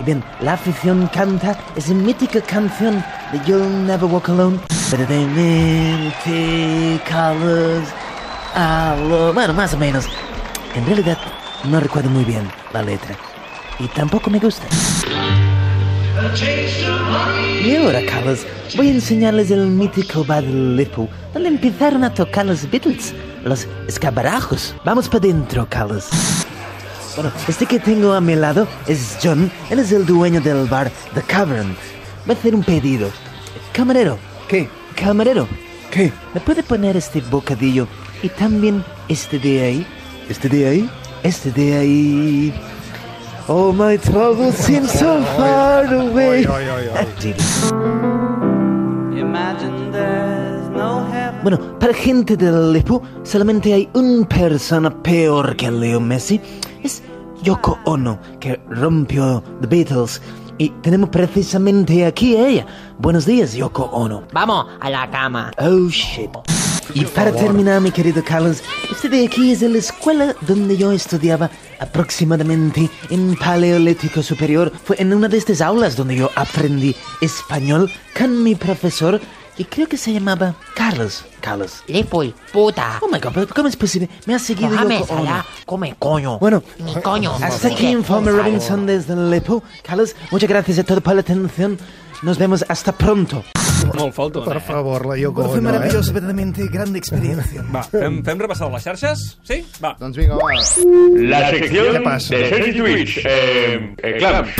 Y 0.00 0.02
bien, 0.02 0.24
la 0.40 0.54
afición 0.54 1.08
canta 1.12 1.58
esa 1.76 1.92
mítica 1.92 2.40
canción 2.40 3.04
de 3.32 3.40
You'll 3.44 3.86
Never 3.86 4.10
Walk 4.10 4.30
Alone. 4.30 4.58
Verdaderamente, 4.90 6.98
Carlos. 7.06 7.84
Aló. 8.54 9.34
Bueno, 9.34 9.52
más 9.52 9.74
o 9.74 9.76
menos. 9.76 10.06
En 10.74 10.86
realidad, 10.86 11.18
no 11.64 11.80
recuerdo 11.80 12.08
muy 12.08 12.24
bien 12.24 12.50
la 12.72 12.82
letra. 12.82 13.14
Y 13.78 13.88
tampoco 13.88 14.30
me 14.30 14.38
gusta. 14.38 14.64
Y 17.64 17.76
ahora, 17.76 18.00
Carlos, 18.08 18.46
voy 18.76 18.88
a 18.88 18.92
enseñarles 18.92 19.50
el 19.50 19.66
mítico 19.66 20.24
bar 20.24 20.42
del 20.42 20.76
Liverpool, 20.76 21.08
donde 21.34 21.50
empezaron 21.50 22.04
a 22.04 22.14
tocar 22.14 22.46
los 22.46 22.70
Beatles, 22.70 23.12
los 23.44 23.68
escabarajos. 23.86 24.74
Vamos 24.84 25.08
para 25.08 25.24
adentro, 25.24 25.66
Carlos. 25.68 26.08
Bueno, 27.16 27.32
este 27.48 27.66
que 27.66 27.80
tengo 27.80 28.12
a 28.12 28.20
mi 28.20 28.34
lado 28.36 28.68
es 28.86 29.18
John, 29.22 29.50
él 29.68 29.78
es 29.80 29.90
el 29.92 30.06
dueño 30.06 30.40
del 30.40 30.66
bar 30.66 30.90
The 31.14 31.22
Cavern. 31.22 31.76
Voy 32.24 32.34
a 32.34 32.38
hacer 32.38 32.54
un 32.54 32.62
pedido. 32.62 33.08
Camarero. 33.72 34.18
¿Qué? 34.48 34.68
Camarero. 34.94 35.48
¿Qué? 35.90 36.12
¿Me 36.34 36.40
puede 36.40 36.62
poner 36.62 36.96
este 36.96 37.20
bocadillo 37.20 37.88
y 38.22 38.28
también 38.28 38.84
este 39.08 39.38
de 39.38 39.62
ahí? 39.62 39.86
¿Este 40.28 40.48
de 40.48 40.68
ahí? 40.68 40.90
Este 41.22 41.50
de 41.50 41.76
ahí. 41.76 42.54
Oh, 43.48 43.72
my 43.72 43.98
troubles 43.98 44.54
seem 44.64 44.86
so 44.86 45.20
far 45.36 45.92
away. 45.92 46.46
Bueno, 51.42 51.78
para 51.78 51.94
gente 51.94 52.36
del 52.36 52.72
Liverpool 52.72 53.00
solamente 53.22 53.72
hay 53.72 53.88
una 53.94 54.28
persona 54.28 54.90
peor 55.02 55.56
que 55.56 55.70
Leo 55.70 55.98
Messi. 55.98 56.40
Es 56.82 57.02
Yoko 57.42 57.78
Ono, 57.84 58.18
que 58.38 58.60
rompió 58.68 59.42
The 59.60 59.66
Beatles. 59.66 60.20
Y 60.58 60.70
tenemos 60.82 61.08
precisamente 61.08 62.04
aquí 62.04 62.36
a 62.36 62.48
ella. 62.48 62.66
Buenos 62.98 63.26
días, 63.26 63.54
Yoko 63.54 63.84
Ono. 63.84 64.24
Vamos 64.32 64.66
a 64.80 64.90
la 64.90 65.10
cama. 65.10 65.50
Oh, 65.58 65.88
shit. 65.88 66.30
Y 66.94 67.04
para 67.04 67.32
terminar, 67.32 67.80
mi 67.80 67.92
querido 67.92 68.22
Carlos, 68.24 68.62
este 68.90 69.08
de 69.08 69.24
aquí 69.24 69.52
es 69.52 69.60
de 69.60 69.68
la 69.68 69.78
escuela 69.78 70.34
donde 70.40 70.76
yo 70.76 70.90
estudiaba 70.90 71.48
aproximadamente 71.78 72.90
en 73.10 73.36
Paleolítico 73.36 74.22
Superior. 74.22 74.72
Fue 74.84 74.96
en 75.00 75.14
una 75.14 75.28
de 75.28 75.38
estas 75.38 75.60
aulas 75.60 75.96
donde 75.96 76.16
yo 76.16 76.30
aprendí 76.34 76.96
español 77.20 77.90
con 78.18 78.42
mi 78.42 78.54
profesor, 78.56 79.20
que 79.64 79.66
creo 79.66 79.86
que 79.88 79.96
se 79.96 80.12
llamaba 80.12 80.54
Carlos. 80.74 81.24
Carlos. 81.40 81.82
Liverpool, 81.86 82.34
puta. 82.52 82.98
Oh 83.02 83.08
my 83.08 83.18
god, 83.18 83.32
pero 83.34 83.46
¿cómo 83.48 83.68
es 83.68 83.76
posible? 83.76 84.08
Me 84.26 84.34
ha 84.34 84.38
seguido 84.38 84.70
Déjame 84.70 84.98
Yoko 85.00 85.14
Ono. 85.14 85.22
allá, 85.22 85.44
come 85.66 85.94
coño. 85.98 86.38
Bueno, 86.38 86.62
Mi 86.78 86.94
coño. 87.02 87.34
hasta 87.42 87.68
aquí 87.68 87.88
Informe 87.88 88.30
Robinson 88.30 88.86
desde 88.86 89.14
Liverpool. 89.14 89.62
Carlos, 89.82 90.14
muchas 90.30 90.48
gracias 90.48 90.78
a 90.78 90.84
todos 90.84 91.02
por 91.02 91.14
la 91.14 91.20
atención. 91.20 91.78
Nos 92.22 92.38
vemos 92.38 92.64
hasta 92.68 92.92
pronto. 92.92 93.42
Molt 93.94 94.12
falta, 94.14 94.44
Per 94.44 94.60
favor, 94.60 95.06
la 95.06 95.16
Yoko 95.16 95.42
Bueno, 95.42 95.50
fue 95.50 95.58
Ono, 95.58 95.68
eh? 95.70 95.72
maravilloso, 95.72 96.12
verdaderamente 96.12 96.66
grande 96.68 96.98
experiencia. 96.98 97.64
Va, 97.74 97.82
fem, 97.82 98.22
fem 98.22 98.38
repassar 98.38 98.70
les 98.70 98.82
xarxes? 98.82 99.38
Sí? 99.42 99.64
Va. 99.82 99.96
Doncs 99.98 100.16
vinga, 100.16 100.36
va. 100.36 100.52
La 101.16 101.50
sección 101.50 102.04
de 102.04 102.20
Sergi 102.20 102.78
Twitch. 102.78 103.20
Eh, 103.24 103.94
eh, 104.02 104.16
clams. 104.18 104.50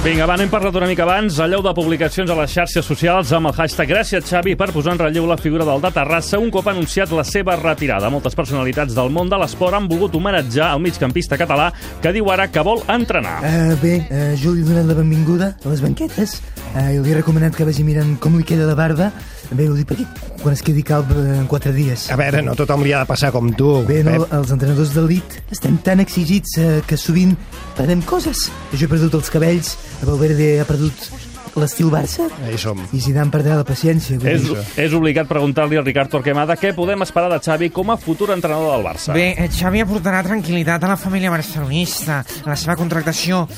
Vinga, 0.00 0.24
va, 0.24 0.32
n'hem 0.40 0.48
parlat 0.48 0.72
una 0.78 0.86
mica 0.88 1.02
abans. 1.04 1.36
Alleu 1.44 1.60
de 1.60 1.74
publicacions 1.76 2.30
a 2.32 2.36
les 2.38 2.54
xarxes 2.54 2.86
socials 2.88 3.34
amb 3.36 3.50
el 3.50 3.52
hashtag 3.52 3.90
Gràcies, 3.90 4.24
Xavi, 4.24 4.54
per 4.56 4.70
posar 4.72 4.94
en 4.94 5.00
relleu 5.02 5.26
la 5.28 5.36
figura 5.36 5.66
del 5.68 5.82
de 5.84 5.90
Terrassa 5.92 6.38
un 6.40 6.48
cop 6.48 6.70
ha 6.70 6.72
anunciat 6.72 7.12
la 7.12 7.20
seva 7.28 7.52
retirada. 7.60 8.08
Moltes 8.08 8.32
personalitats 8.38 8.96
del 8.96 9.12
món 9.12 9.28
de 9.28 9.36
l'esport 9.42 9.76
han 9.76 9.90
volgut 9.90 10.16
homenatjar 10.16 10.70
el 10.72 10.80
migcampista 10.80 11.36
català 11.36 11.68
que 12.00 12.14
diu 12.16 12.30
ara 12.32 12.48
que 12.48 12.64
vol 12.64 12.80
entrenar. 12.88 13.42
Uh, 13.44 13.76
bé, 13.82 13.98
uh, 14.08 14.30
jo 14.40 14.54
li 14.54 14.64
he 14.64 14.70
donat 14.70 14.88
la 14.88 14.96
benvinguda 15.02 15.50
a 15.60 15.74
les 15.74 15.84
banquetes 15.84 16.38
uh, 16.70 16.88
i 16.88 16.96
li 16.96 17.12
he 17.12 17.18
recomanat 17.20 17.52
que 17.58 17.68
vagi 17.68 17.84
mirant 17.84 18.16
com 18.24 18.40
li 18.40 18.48
queda 18.48 18.70
la 18.72 18.78
barba. 18.80 19.10
Bé, 19.50 19.66
ho 19.68 19.74
dic 19.74 19.88
perquè 19.90 20.04
quan 20.42 20.54
es 20.54 20.62
quedi 20.62 20.82
calb 20.86 21.10
eh, 21.10 21.38
en 21.40 21.46
quatre 21.50 21.72
dies. 21.74 22.06
A 22.10 22.16
veure, 22.20 22.40
no 22.46 22.54
tothom 22.58 22.84
li 22.86 22.92
ha 22.94 23.00
de 23.02 23.08
passar 23.10 23.32
com 23.34 23.50
tu, 23.52 23.72
Bé, 23.88 24.02
no, 24.06 24.12
Pep. 24.22 24.32
els 24.38 24.52
entrenadors 24.54 24.92
d'elit 24.94 25.40
estem 25.50 25.76
tan 25.82 25.98
exigits 26.00 26.54
uh, 26.62 26.68
que 26.86 26.96
sovint 26.96 27.34
perdem 27.76 28.02
coses. 28.06 28.46
Jo 28.72 28.86
he 28.86 28.92
perdut 28.92 29.18
els 29.18 29.30
cabells, 29.34 29.74
Valverde 30.06 30.52
ha 30.62 30.68
perdut 30.68 31.10
l'estil 31.58 31.88
Barça 31.90 32.28
Ahí 32.46 32.54
som. 32.62 32.78
i 32.94 33.00
Zidane 33.02 33.32
perdrà 33.34 33.56
la 33.58 33.64
paciència. 33.66 34.20
vull 34.22 34.28
És, 34.30 34.44
dir. 34.46 34.56
és 34.84 34.92
obligat 34.94 35.26
preguntar-li 35.26 35.76
al 35.80 35.84
Ricard 35.84 36.08
Torquemada 36.12 36.54
què 36.56 36.70
podem 36.76 37.02
esperar 37.02 37.28
de 37.32 37.40
Xavi 37.42 37.72
com 37.74 37.90
a 37.90 37.96
futur 37.98 38.30
entrenador 38.30 38.76
del 38.76 38.86
Barça. 38.86 39.12
Bé, 39.12 39.34
eh, 39.36 39.48
Xavi 39.50 39.82
aportarà 39.82 40.22
tranquil·litat 40.22 40.84
a 40.86 40.92
la 40.94 40.96
família 40.96 41.28
barcelonista. 41.34 42.22
La 42.46 42.54
seva 42.54 42.76
contractació 42.78 43.48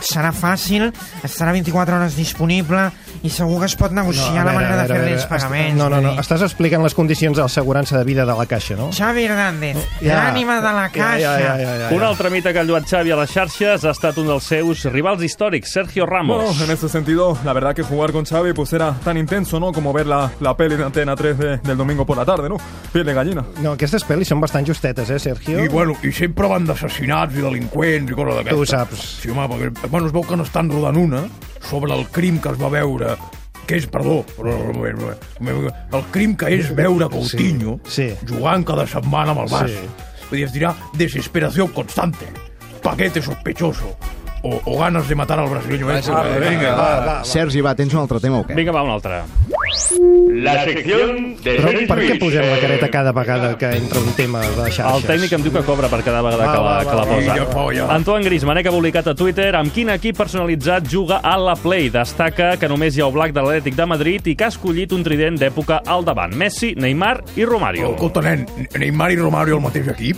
serà 0.00 0.32
fàcil, 0.32 0.92
estarà 1.22 1.52
24 1.52 1.96
hores 1.96 2.16
disponible 2.16 2.90
i 3.22 3.30
segur 3.30 3.60
que 3.60 3.66
es 3.66 3.76
pot 3.76 3.92
negociar 3.92 4.32
la 4.44 4.44
veure, 4.44 4.54
manera 4.56 4.74
a 4.74 4.82
de 4.82 4.88
veure, 4.88 4.94
fer-li 4.98 5.12
els 5.12 5.26
veure, 5.28 5.28
pagaments. 5.42 5.76
No, 5.78 5.88
no, 5.90 6.00
no, 6.00 6.14
estàs 6.20 6.42
explicant 6.42 6.82
les 6.82 6.94
condicions 6.94 7.36
d'assegurança 7.36 7.98
de 7.98 8.04
vida 8.04 8.24
de 8.26 8.34
la 8.38 8.46
Caixa, 8.46 8.74
no? 8.76 8.90
Xavi 8.92 9.24
Hernández, 9.24 9.76
Ja. 10.00 10.24
l'ànima 10.24 10.56
de 10.56 10.72
la 10.72 10.88
Ja, 10.88 10.90
caixa. 10.92 11.18
ja, 11.20 11.38
ja, 11.38 11.56
ja, 11.58 11.88
ja, 11.90 11.94
Un 11.96 12.02
altre 12.02 12.30
mite 12.30 12.52
que 12.52 12.58
ha 12.58 12.64
lluat 12.64 12.84
Xavi 12.88 13.10
a 13.10 13.16
les 13.16 13.30
xarxes 13.30 13.84
ha 13.84 13.90
estat 13.90 14.16
un 14.18 14.26
dels 14.26 14.44
seus 14.44 14.84
rivals 14.86 15.22
històrics, 15.22 15.70
Sergio 15.72 16.06
Ramos. 16.06 16.44
Bueno, 16.44 16.64
en 16.64 16.70
ese 16.70 16.88
sentido, 16.88 17.36
la 17.44 17.52
verdad 17.52 17.74
que 17.74 17.82
jugar 17.82 18.12
con 18.12 18.24
Xavi 18.24 18.52
pues 18.54 18.72
era 18.72 18.92
tan 19.04 19.16
intenso, 19.16 19.60
¿no? 19.60 19.72
Como 19.72 19.92
ver 19.92 20.06
la, 20.06 20.30
la 20.40 20.56
peli 20.56 20.76
de 20.76 20.84
Antena 20.84 21.14
3 21.14 21.38
de- 21.38 21.58
del 21.58 21.76
domingo 21.76 22.04
por 22.06 22.16
la 22.16 22.24
tarde, 22.24 22.48
¿no? 22.48 22.56
Piel 22.92 23.04
de 23.04 23.14
gallina. 23.14 23.44
No, 23.62 23.72
aquestes 23.72 24.06
pel·lis 24.06 24.24
són 24.28 24.40
bastant 24.40 24.66
justetes, 24.66 25.08
eh, 25.10 25.18
Sergio? 25.18 25.62
I, 25.64 25.68
bueno, 25.68 25.94
i 26.02 26.12
sempre 26.12 26.48
van 26.48 26.64
d'assassinats 26.66 27.34
i 27.36 27.40
delinqüents 27.42 28.10
i 28.10 28.14
coses 28.14 28.34
d'aquestes. 28.36 28.56
Tu 28.56 28.62
ho 28.62 28.66
saps. 28.66 28.98
Sí, 29.22 29.30
home, 29.30 29.46
perquè, 29.48 29.70
bueno, 29.90 30.06
es 30.06 30.12
veu 30.12 30.22
que 30.22 30.36
no 30.36 30.44
estan 30.44 30.70
rodant 30.70 30.96
una 30.96 31.24
sobre 31.68 31.94
el 31.94 32.06
crim 32.08 32.38
que 32.40 32.50
es 32.52 32.60
va 32.60 32.68
veure 32.70 33.16
que 33.66 33.76
és, 33.78 33.86
perdó, 33.86 34.24
el 34.42 36.04
crim 36.10 36.34
que 36.36 36.48
és 36.50 36.72
veure 36.74 37.08
Coutinho 37.12 37.78
Sí, 37.86 38.10
sí. 38.10 38.26
jugant 38.28 38.64
cada 38.66 38.86
setmana 38.90 39.32
amb 39.34 39.44
el 39.44 39.52
Barça. 39.52 39.68
Sí. 39.68 40.26
Vull 40.30 40.40
dir, 40.40 40.46
es 40.48 40.54
dirà 40.54 40.72
desesperació 40.98 41.68
constante, 41.72 42.26
paquete 42.82 43.22
sospechoso, 43.22 43.94
o, 44.42 44.56
o 44.64 44.78
ganas 44.80 45.06
de 45.08 45.14
matar 45.14 45.38
al 45.38 45.48
brasileño. 45.48 45.86
Va, 45.86 45.98
ese. 46.00 46.10
va, 46.10 46.24
vinga, 46.42 46.74
va, 46.74 46.88
va. 47.06 47.16
Sergi, 47.24 47.60
va, 47.62 47.74
tens 47.78 47.94
un 47.94 48.00
altre 48.00 48.18
tema 48.20 48.40
o 48.40 48.46
què? 48.48 48.56
Vinga, 48.58 48.72
va, 48.74 48.82
un 48.82 48.90
altre. 48.96 49.22
La 50.42 50.64
sección 50.64 51.36
de 51.42 51.56
Però 51.56 51.72
per 51.88 51.98
què 52.02 52.16
posem 52.20 52.44
la 52.44 52.56
Eh, 52.58 52.60
careta 52.60 52.88
cada 52.92 53.12
vegada 53.12 53.56
que 53.58 53.70
entra 53.76 54.00
un 54.00 54.12
tema 54.16 54.40
de 54.42 54.66
xarxes? 54.70 54.84
El 54.98 55.06
tècnic 55.08 55.32
em 55.32 55.42
diu 55.46 55.52
que 55.54 55.62
cobra 55.64 55.88
per 55.88 56.02
cada 56.04 56.20
vegada 56.22 56.44
Va, 56.44 56.52
que 56.52 56.58
la, 56.58 56.64
va, 56.64 56.84
que 56.84 56.96
la 56.96 57.46
va, 57.46 57.46
posa. 57.52 57.86
Antoine 57.94 58.24
Griezmann, 58.26 58.60
que 58.62 58.68
ha 58.68 58.74
publicat 58.74 59.08
a 59.08 59.14
Twitter 59.14 59.54
amb 59.56 59.72
quin 59.72 59.88
equip 59.94 60.16
personalitzat 60.18 60.88
juga 60.88 61.20
a 61.22 61.36
la 61.40 61.56
Play. 61.56 61.88
Destaca 61.94 62.56
que 62.60 62.68
només 62.68 62.96
hi 62.96 63.00
ha 63.02 63.08
Oblak 63.08 63.32
de 63.32 63.40
l'Atlètic 63.40 63.74
de 63.78 63.86
Madrid 63.86 64.26
i 64.26 64.36
que 64.36 64.44
ha 64.44 64.52
escollit 64.52 64.92
un 64.92 65.02
trident 65.02 65.38
d'època 65.40 65.82
al 65.86 66.04
davant. 66.04 66.34
Messi, 66.36 66.74
Neymar 66.76 67.22
i 67.36 67.44
Romario. 67.48 67.94
Escolta, 67.94 68.20
nen, 68.22 68.46
Neymar 68.78 69.12
i 69.12 69.16
Romario 69.16 69.56
al 69.56 69.62
mateix 69.70 69.88
equip? 69.88 70.16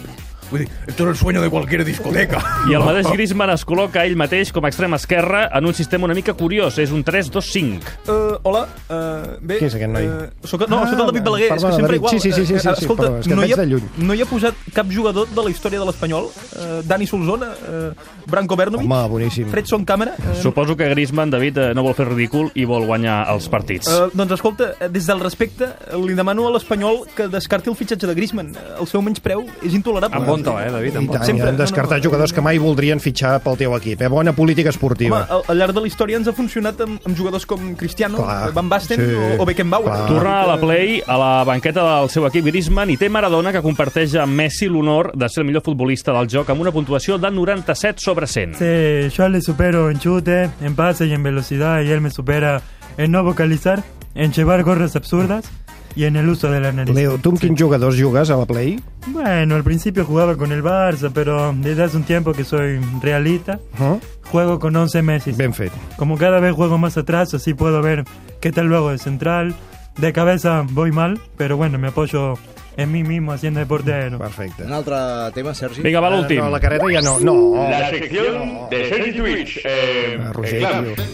Vull 0.51 0.61
dir, 0.61 0.69
esto 0.87 1.05
es 1.05 1.09
el 1.11 1.17
sueño 1.17 1.43
de 1.43 1.49
cualquier 1.51 1.85
discoteca. 1.85 2.39
I 2.71 2.75
el 2.75 2.85
mateix 2.85 3.09
Griezmann 3.15 3.51
es 3.55 3.65
col·loca 3.67 4.05
ell 4.05 4.17
mateix 4.17 4.53
com 4.53 4.65
a 4.65 4.69
extrem 4.71 4.95
esquerre 4.95 5.49
en 5.53 5.67
un 5.67 5.75
sistema 5.75 6.05
una 6.05 6.15
mica 6.15 6.35
curiós. 6.35 6.79
És 6.79 6.93
un 6.93 7.05
3-2-5. 7.05 7.81
Uh, 8.07 8.37
hola, 8.43 8.65
uh, 8.89 9.37
bé... 9.41 9.59
Qui 9.59 9.69
és 9.71 9.75
aquest 9.79 9.93
noi? 9.93 10.07
Uh, 10.07 10.47
soc, 10.47 10.67
no, 10.69 10.83
Ah, 10.85 10.89
soc 10.91 11.01
el 11.01 11.07
David 11.13 11.25
Balaguer, 11.25 11.49
és 11.55 11.63
que 11.65 11.73
sempre 11.73 11.83
David. 11.83 11.97
igual. 12.01 12.13
Sí, 12.15 12.21
sí, 12.21 12.33
sí, 12.33 12.45
sí, 12.47 12.59
sí, 12.59 12.69
Eh, 12.69 12.75
sí, 12.77 12.85
escolta, 12.85 13.03
però 13.09 13.21
és 13.21 13.29
que 13.29 13.35
no, 13.39 13.45
hi 13.47 13.53
ha, 13.55 13.65
lluny. 13.65 13.89
no 14.05 14.15
hi 14.15 14.23
ha 14.23 14.27
posat 14.29 14.55
cap 14.75 14.91
jugador 14.93 15.29
de 15.31 15.43
la 15.47 15.51
història 15.51 15.81
de 15.81 15.87
l'Espanyol. 15.89 16.29
Uh, 16.29 16.83
Dani 16.87 17.07
Solsona, 17.07 17.51
uh, 17.55 17.93
Branco 18.31 18.57
Bernovic, 18.57 18.85
Home, 18.91 19.09
boníssim. 19.09 19.49
Fredson 19.53 19.85
Càmera... 19.89 20.15
Uh, 20.21 20.35
Suposo 20.43 20.77
que 20.77 20.89
Griezmann, 20.91 21.31
David, 21.33 21.59
eh, 21.59 21.75
no 21.75 21.83
vol 21.87 21.95
fer 21.97 22.07
ridícul 22.11 22.51
i 22.55 22.65
vol 22.69 22.85
guanyar 22.87 23.23
els 23.33 23.49
partits. 23.49 23.89
Uh, 23.89 24.11
doncs 24.13 24.37
escolta, 24.37 24.73
eh, 24.81 24.89
des 24.93 25.07
del 25.09 25.21
respecte, 25.25 25.71
eh, 25.89 25.97
li 26.05 26.15
demano 26.19 26.47
a 26.49 26.53
l'Espanyol 26.57 27.05
que 27.17 27.29
descarti 27.33 27.71
el 27.73 27.77
fitxatge 27.79 28.07
de 28.11 28.15
Griezmann. 28.19 28.53
Eh, 28.55 28.71
El 28.85 28.89
seu 28.91 29.01
menyspreu 29.03 29.45
és 29.63 29.73
intolerable. 29.75 30.19
Amb 30.21 30.29
bon 30.35 30.45
to, 30.47 30.55
eh, 30.61 30.71
David? 30.75 30.99
I 31.01 31.07
tant, 31.09 31.39
i 31.39 31.41
han 31.49 31.59
descartat 31.59 32.05
jugadors 32.05 32.35
que 32.35 32.43
mai 32.45 32.59
voldrien 32.63 33.01
fitxar 33.01 33.39
pel 33.45 33.59
teu 33.61 33.75
equip. 33.79 34.03
Eh? 34.03 34.09
Bona 34.13 34.35
política 34.37 34.69
Home, 34.71 34.77
esportiva. 34.77 35.23
al, 35.29 35.43
al 35.49 35.59
llarg 35.59 35.75
de 35.77 35.85
la 35.85 35.91
història 35.91 36.19
ens 36.21 36.29
ha 36.29 36.35
funcionat 36.37 36.81
amb, 36.85 37.01
amb 37.05 37.17
jugadors 37.19 37.47
com 37.47 37.75
Cristiano, 37.81 38.21
Clar, 38.23 38.53
Van 38.57 38.69
Basten 38.69 39.01
sí, 39.01 39.15
o, 39.15 39.43
o 39.43 39.47
Beckenbauer. 39.49 39.91
clar. 39.91 40.09
Torna 40.09 40.35
a 40.43 40.47
la 40.47 40.59
Play, 40.61 41.01
a 41.07 41.19
la 41.21 41.33
banqueta 41.45 41.85
del 41.85 42.11
seu 42.13 42.27
equip 42.29 42.47
Griezmann 42.51 42.91
i 42.91 42.99
té 43.01 43.09
Maradona 43.09 43.53
que 43.55 43.63
comparteix 43.65 44.15
amb 44.21 44.35
Messi 44.35 44.69
l'honor 44.69 45.13
de 45.15 45.29
ser 45.29 45.43
el 45.45 45.49
millor 45.51 45.65
futbolista 45.67 46.13
del 46.17 46.29
joc 46.29 46.51
amb 46.51 46.61
una 46.65 46.73
puntuació 46.75 47.19
de 47.19 47.31
97 47.31 48.03
sobre 48.03 48.27
100. 48.27 48.55
Sí, 48.59 49.17
yo 49.17 49.29
le 49.29 49.41
supero 49.41 49.91
en 49.91 49.99
chute, 49.99 50.51
en 50.61 50.75
pase 50.75 51.07
y 51.07 51.13
en 51.13 51.23
velocidad 51.23 51.83
y 51.83 51.91
él 51.91 52.01
me 52.01 52.11
supera 52.11 52.61
en 52.97 53.11
no 53.13 53.23
vocalizar, 53.25 53.83
en 54.15 54.33
llevar 54.33 54.63
gorras 54.63 54.97
absurdas 54.97 55.51
y 55.97 56.05
en 56.05 56.17
el 56.17 56.29
uso 56.29 56.51
de 56.51 56.61
la 56.61 56.73
nariz. 56.73 56.95
Leo, 56.95 57.19
¿tú 57.19 57.31
amb 57.31 57.39
quins 57.39 57.61
jugadors 57.61 58.01
jugues 58.01 58.31
a 58.31 58.37
la 58.37 58.47
Play? 58.47 58.81
Bueno, 59.09 59.55
al 59.55 59.63
principio 59.65 60.05
jugaba 60.05 60.37
con 60.37 60.51
el 60.53 60.63
Barça, 60.63 61.11
pero 61.15 61.55
desde 61.57 61.85
hace 61.85 61.97
un 61.97 62.05
tiempo 62.05 62.33
que 62.33 62.45
soy 62.45 62.81
realista, 63.03 63.61
¿Ah? 63.79 63.97
juego 64.31 64.59
con 64.59 64.75
11 64.75 65.03
Messi. 65.03 65.33
Ben 65.33 65.53
fet. 65.55 65.73
Como 65.97 66.17
cada 66.19 66.41
vez 66.41 66.53
juego 66.55 66.79
más 66.79 66.97
atrás, 66.97 67.33
así 67.35 67.55
puedo 67.55 67.81
ver 67.83 68.05
qué 68.41 68.51
tal 68.53 68.67
luego 68.67 68.91
de 68.91 68.99
central. 68.99 69.55
De 69.99 70.13
cabeza 70.13 70.65
voy 70.71 70.91
mal, 70.91 71.21
pero 71.37 71.57
bueno, 71.57 71.79
me 71.79 71.89
apoyo 71.89 72.35
en 72.77 72.91
mí 72.91 73.05
mismo 73.05 73.31
haciendo 73.31 73.61
de 73.61 73.67
portero. 73.67 74.19
Perfecte. 74.19 74.65
Un 74.65 74.73
altre 74.73 74.97
tema, 75.33 75.55
Sergi? 75.55 75.81
Vinga, 75.83 76.01
va 76.01 76.09
Eh, 76.09 76.17
l'últim. 76.17 76.39
No, 76.41 76.51
la 76.51 76.59
careta 76.59 76.85
ja 76.93 77.01
no. 77.01 77.21
No. 77.21 77.71
La 77.71 77.91
sección 77.91 78.69
de 78.71 78.89
Sergi 78.89 79.13
Twitch. 79.17 79.59
Eh, 79.65 80.19
Ah, 80.21 80.31
eh, 80.31 80.33
Roger, 80.33 80.59
tio. 80.59 81.05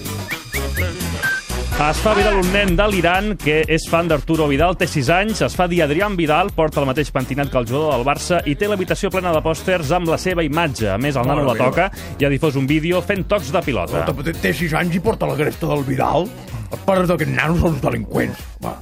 Es 1.80 1.96
fa 2.04 2.12
viral 2.14 2.36
un 2.36 2.48
nen 2.52 2.74
de 2.76 2.84
l'Iran 2.92 3.30
que 3.40 3.62
és 3.72 3.86
fan 3.88 4.06
d'Arturo 4.10 4.44
Vidal, 4.50 4.74
té 4.78 4.84
6 4.90 5.08
anys, 5.16 5.40
es 5.46 5.54
fa 5.56 5.64
dir 5.70 5.78
Adrián 5.82 6.12
Vidal, 6.18 6.50
porta 6.52 6.82
el 6.82 6.86
mateix 6.90 7.08
pentinat 7.14 7.48
que 7.50 7.56
el 7.56 7.64
jugador 7.70 7.94
del 7.96 8.04
Barça 8.04 8.42
i 8.44 8.52
té 8.60 8.68
l'habitació 8.68 9.08
plena 9.10 9.32
de 9.32 9.40
pòsters 9.42 9.88
amb 9.96 10.10
la 10.12 10.18
seva 10.20 10.44
imatge. 10.44 10.90
A 10.92 10.98
més, 11.00 11.16
el 11.16 11.24
nano 11.26 11.46
la 11.48 11.56
toca 11.56 11.88
i 12.20 12.26
ha 12.28 12.30
difós 12.32 12.58
un 12.60 12.68
vídeo 12.68 13.00
fent 13.02 13.24
tocs 13.32 13.48
de 13.54 13.62
pilota. 13.64 14.04
Té- 14.04 14.34
té 14.42 14.52
6 14.52 14.74
anys 14.76 15.00
i 15.00 15.00
porta 15.00 15.26
la 15.26 15.38
cresta 15.40 15.66
del 15.72 15.82
Vidal. 15.88 16.28
Els 16.70 16.84
pares 16.84 17.08
d'aquests 17.08 17.32
nanos 17.34 17.58
són 17.64 17.72
uns 17.72 17.82
delinqüents. 17.88 18.44
Va. 18.62 18.76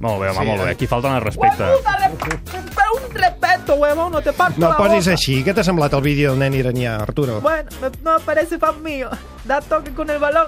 Molt 0.00 0.22
bé, 0.22 0.30
home, 0.30 0.38
Sí, 0.40 0.46
molt 0.46 0.62
bé. 0.62 0.68
eh? 0.70 0.72
Aquí 0.78 0.86
falten 0.86 1.12
el 1.18 1.20
respecte. 1.20 1.64
Pero 1.66 2.90
un 2.94 3.12
respeto, 3.12 3.74
huevón, 3.74 4.12
no 4.12 4.22
te 4.22 4.32
parto 4.32 4.58
No 4.60 4.68
la 4.70 4.76
posis 4.78 5.04
boca. 5.04 5.10
així. 5.18 5.42
Què 5.44 5.52
t'ha 5.52 5.64
semblat 5.64 5.92
el 5.92 6.00
vídeo 6.00 6.30
del 6.30 6.38
nen 6.38 6.54
iranià, 6.54 6.96
Arturo? 7.02 7.40
Bueno, 7.42 7.68
no 8.04 8.18
parece 8.24 8.56
fan 8.58 8.80
mío. 8.82 9.10
Da 9.44 9.60
toque 9.60 9.90
con 9.92 10.08
el 10.08 10.18
balón. 10.20 10.46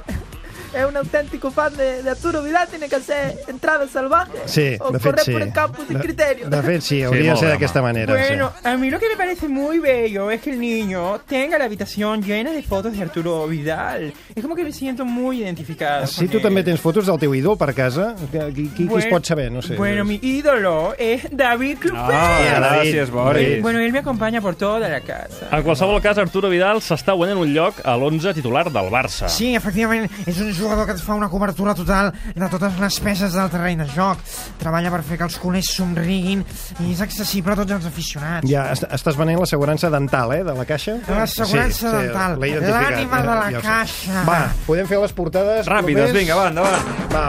Es 0.74 0.84
un 0.86 0.96
auténtico 0.96 1.50
fan 1.50 1.76
de, 1.76 2.02
de 2.02 2.10
Arturo 2.10 2.42
Vidal. 2.42 2.66
Tiene 2.68 2.88
que 2.88 2.96
hacer 2.96 3.38
entradas 3.48 3.90
salvajes. 3.90 4.40
Sí, 4.46 4.76
o 4.80 4.90
de 4.90 4.98
fet, 4.98 5.12
correr 5.12 5.24
sí. 5.24 5.32
por 5.32 5.42
el 5.42 5.52
campo 5.52 5.82
sin 5.86 5.98
criterio. 5.98 6.48
De 6.48 6.62
fet, 6.62 6.80
sí, 6.80 7.02
hauria 7.02 7.32
de 7.32 7.38
ser 7.38 7.48
d'aquesta 7.50 7.82
manera. 7.82 8.12
Bueno, 8.12 8.52
a 8.64 8.76
mí 8.76 8.90
lo 8.90 8.98
que 8.98 9.08
me 9.08 9.16
parece 9.16 9.48
muy 9.48 9.78
bello 9.78 10.30
es 10.30 10.40
que 10.40 10.50
el 10.50 10.60
niño 10.60 11.20
tenga 11.28 11.58
la 11.58 11.64
habitación 11.66 12.22
llena 12.22 12.52
de 12.52 12.62
fotos 12.62 12.92
de 12.96 13.02
Arturo 13.02 13.46
Vidal. 13.46 14.12
Es 14.34 14.42
como 14.42 14.54
que 14.56 14.64
me 14.64 14.72
siento 14.72 15.04
muy 15.04 15.42
identificado. 15.42 16.06
sí. 16.06 16.28
Tu 16.32 16.38
él. 16.38 16.42
també 16.42 16.62
tens 16.64 16.80
fotos 16.80 17.06
del 17.06 17.18
teu 17.20 17.34
ídol 17.36 17.58
per 17.60 17.72
casa, 17.76 18.14
qui, 18.32 18.68
qui, 18.72 18.86
qui 18.88 18.98
es 18.98 19.06
pot 19.10 19.26
saber? 19.26 19.50
No 19.52 19.60
sé. 19.62 19.76
Bueno, 19.76 20.04
mi 20.04 20.18
ídolo 20.22 20.94
es 20.98 21.26
David 21.30 21.78
Clupé. 21.78 21.98
Ah, 21.98 22.38
David. 22.60 22.94
gràcies, 22.94 23.10
Boris. 23.10 23.62
Bueno, 23.62 23.80
él 23.80 23.92
me 23.92 23.98
acompaña 24.00 24.40
por 24.40 24.54
toda 24.54 24.88
la 24.88 25.00
casa. 25.00 25.48
En 25.50 25.62
qualsevol 25.62 26.00
cas, 26.02 26.18
Arturo 26.18 26.48
Vidal 26.48 26.80
s'està 26.82 27.12
guanyant 27.12 27.38
un 27.42 27.52
lloc 27.52 27.82
a 27.84 27.96
l'11 27.96 28.34
titular 28.34 28.64
del 28.72 28.88
Barça. 28.92 29.28
Sí, 29.28 29.54
efectivament, 29.54 30.08
és 30.26 30.40
un 30.40 30.52
jugador 30.62 30.86
que 30.88 30.94
et 30.96 31.02
fa 31.02 31.14
una 31.18 31.28
cobertura 31.28 31.74
total 31.74 32.12
de 32.34 32.48
totes 32.48 32.78
les 32.80 32.98
peces 33.04 33.34
del 33.36 33.50
terreny 33.52 33.82
de 33.82 33.88
joc. 33.92 34.22
Treballa 34.62 34.90
per 34.94 35.02
fer 35.06 35.18
que 35.20 35.26
els 35.28 35.36
culers 35.42 35.72
somriguin 35.76 36.44
i 36.80 36.92
és 36.94 37.00
accessible 37.04 37.52
a 37.52 37.58
tots 37.62 37.74
els 37.76 37.86
aficionats. 37.90 38.48
Ja, 38.48 38.68
est 38.72 38.86
estàs 38.88 39.18
venent 39.18 39.40
l'assegurança 39.42 39.90
dental, 39.92 40.32
eh, 40.38 40.42
de 40.46 40.54
la 40.56 40.64
caixa? 40.68 40.96
L'assegurança 41.08 41.90
dental, 41.98 42.38
l'he 42.40 42.52
identificat. 42.54 42.90
l'ànima 42.90 43.20
de 43.22 43.26
la 43.34 43.50
Ja 43.50 43.60
sé. 43.60 43.66
caixa. 43.66 44.24
Va, 44.28 44.40
podem 44.66 44.86
fer 44.86 44.98
les 45.02 45.12
portades 45.12 45.66
Ràpides, 45.66 46.06
només? 46.08 46.12
vinga, 46.12 46.36
va, 46.36 46.48
endavant. 46.48 47.12
Va. 47.12 47.26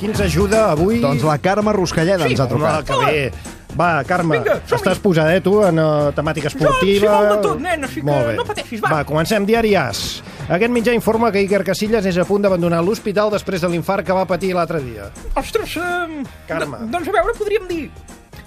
Qui 0.00 0.06
ens 0.08 0.20
ajuda 0.24 0.70
avui? 0.72 1.00
Doncs 1.02 1.22
la 1.28 1.38
Carme 1.38 1.72
Ruscalleda 1.76 2.26
ens 2.26 2.40
ha 2.40 2.46
trucat. 2.48 2.88
Home, 2.90 3.06
que 3.06 3.12
bé. 3.12 3.32
Va, 3.78 4.02
Carme, 4.04 4.38
Vinga, 4.40 4.56
estàs 4.66 4.98
posada, 4.98 5.34
eh, 5.36 5.40
tu, 5.44 5.60
en 5.62 5.78
uh, 5.78 6.10
temàtica 6.12 6.48
Jo, 6.50 6.56
esportiva. 6.58 7.06
sí, 7.06 7.06
molt 7.06 7.28
de 7.30 7.36
tot, 7.44 7.60
nen, 7.60 7.84
així 7.84 8.00
que 8.00 8.06
Molt 8.08 8.26
bé. 8.26 8.32
no 8.36 8.44
pateixis, 8.48 8.80
va. 8.82 8.88
Va, 8.90 9.04
comencem. 9.04 9.44
Diari 9.46 9.76
As. 9.78 10.22
Aquest 10.50 10.72
mitjà 10.74 10.92
informa 10.96 11.30
que 11.30 11.44
Iker 11.46 11.62
Casillas 11.64 12.06
és 12.10 12.16
a 12.18 12.24
punt 12.26 12.42
d'abandonar 12.42 12.80
l'hospital 12.82 13.30
després 13.30 13.62
de 13.62 13.68
l'infart 13.70 14.04
que 14.06 14.12
va 14.16 14.24
patir 14.26 14.50
l'altre 14.56 14.80
dia. 14.82 15.10
Ostres, 15.38 15.76
eh, 15.76 16.24
Carme. 16.48 16.78
do- 16.80 16.86
doncs 16.96 17.08
a 17.08 17.12
veure, 17.12 17.34
podríem 17.38 17.68
dir 17.68 17.90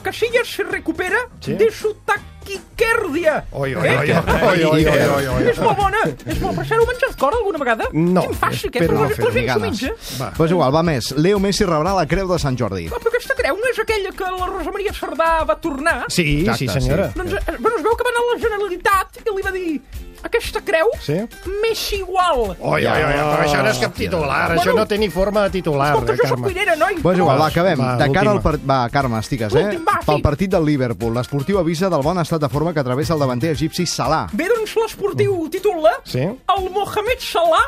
Casillas 0.03 0.47
se 0.51 0.63
recupera 0.63 1.15
Sí? 1.39 1.53
de 1.53 1.71
su 1.71 1.93
taquicardia. 2.03 3.45
Oi, 3.51 3.73
oi, 3.73 3.87
Eh? 3.87 3.97
oi, 3.99 4.09
oi, 4.11 4.63
oi, 4.65 4.85
oi, 4.85 4.85
oi, 4.85 5.27
oi. 5.27 5.43
És 5.49 5.57
molt 5.59 5.77
bona. 5.77 6.01
És 6.25 6.41
molt... 6.41 6.57
Per 6.57 6.65
cert, 6.67 6.81
ho 6.81 6.85
menges 6.89 7.15
cor 7.15 7.33
alguna 7.37 7.57
vegada? 7.57 7.87
No, 7.93 8.21
Quin 8.27 8.35
fàcil, 8.35 8.69
que 8.69 8.79
espero 8.83 8.99
però, 8.99 9.07
no 9.07 9.15
però 9.15 9.59
menja. 9.61 9.93
Va. 10.19 10.33
Pues 10.35 10.51
igual, 10.51 10.75
va 10.75 10.83
més. 10.83 11.11
Leo 11.15 11.39
Messi 11.39 11.63
rebrà 11.63 11.95
la 11.95 12.05
Creu 12.05 12.27
de 12.27 12.37
Sant 12.37 12.57
Jordi. 12.59 12.89
Ah, 12.91 12.99
però 12.99 13.07
aquesta 13.13 13.33
creu 13.39 13.55
no 13.55 13.71
és 13.71 13.79
aquella 13.79 14.11
que 14.11 14.23
la 14.41 14.45
Rosa 14.51 14.71
Maria 14.75 14.91
Cerdà 14.91 15.45
va 15.47 15.55
tornar? 15.61 16.03
Sí, 16.09 16.45
sí, 16.57 16.67
senyora. 16.67 17.13
Doncs, 17.15 17.31
eh, 17.39 17.55
bueno, 17.59 17.77
es 17.77 17.83
veu 17.83 17.95
que 17.95 18.03
va 18.03 18.11
anar 18.11 18.23
a 18.27 18.33
la 18.35 18.41
Generalitat 18.43 19.21
i 19.23 19.29
li 19.37 19.41
va 19.47 19.51
dir 19.55 19.81
aquesta 20.23 20.61
creu 20.65 20.87
Sí? 21.03 21.17
m'és 21.61 21.81
igual. 21.93 22.55
Oi, 22.59 22.85
oi, 22.85 22.87
oi, 22.87 23.13
però 23.13 23.43
això 23.43 23.61
no 23.63 23.69
és 23.69 23.79
cap 23.81 23.93
titular, 23.97 24.51
això 24.57 24.73
no 24.75 24.85
té 24.87 24.97
ni 24.97 25.09
forma 25.09 25.43
de 25.47 25.49
titular, 25.59 25.91
Escolta, 25.93 26.13
jo 26.13 26.17
soc 26.23 26.29
Carme. 26.29 26.47
cuinera, 26.47 26.75
noi. 26.75 26.95
Pues 27.01 27.17
igual, 27.17 27.39
va, 27.41 27.47
acabem. 27.47 27.79
Va, 27.79 27.95
de 27.97 28.11
cara 28.11 28.31
al 28.31 28.41
part... 28.41 28.61
Va, 28.69 28.89
Carme, 28.89 29.19
estigues, 29.19 29.53
eh? 29.55 29.77
Va, 29.85 29.99
sí. 30.01 30.05
Pel 30.07 30.21
partit 30.21 30.51
del 30.51 30.65
Liverpool, 30.65 31.13
l'esportiu 31.13 31.59
avisa 31.59 31.89
del 31.89 32.01
bon 32.01 32.17
estat 32.19 32.41
de 32.41 32.49
forma 32.49 32.73
que 32.73 32.83
travessa 32.83 33.13
el 33.13 33.19
davanter 33.19 33.51
egipci 33.53 33.85
Salah. 33.85 34.27
Bé, 34.33 34.47
doncs 34.51 34.75
l'esportiu 34.79 35.47
titula 35.51 35.91
Sí? 36.03 36.21
el 36.23 36.69
Mohamed 36.71 37.19
Salah 37.19 37.65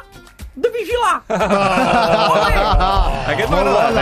de 0.56 0.70
vigilar. 0.72 1.16
Aquest 1.28 1.50
m'ha 2.32 2.48
agradat, 2.48 3.28
aquest 3.32 3.50
m'ha 3.50 3.60
agradat. 3.60 3.94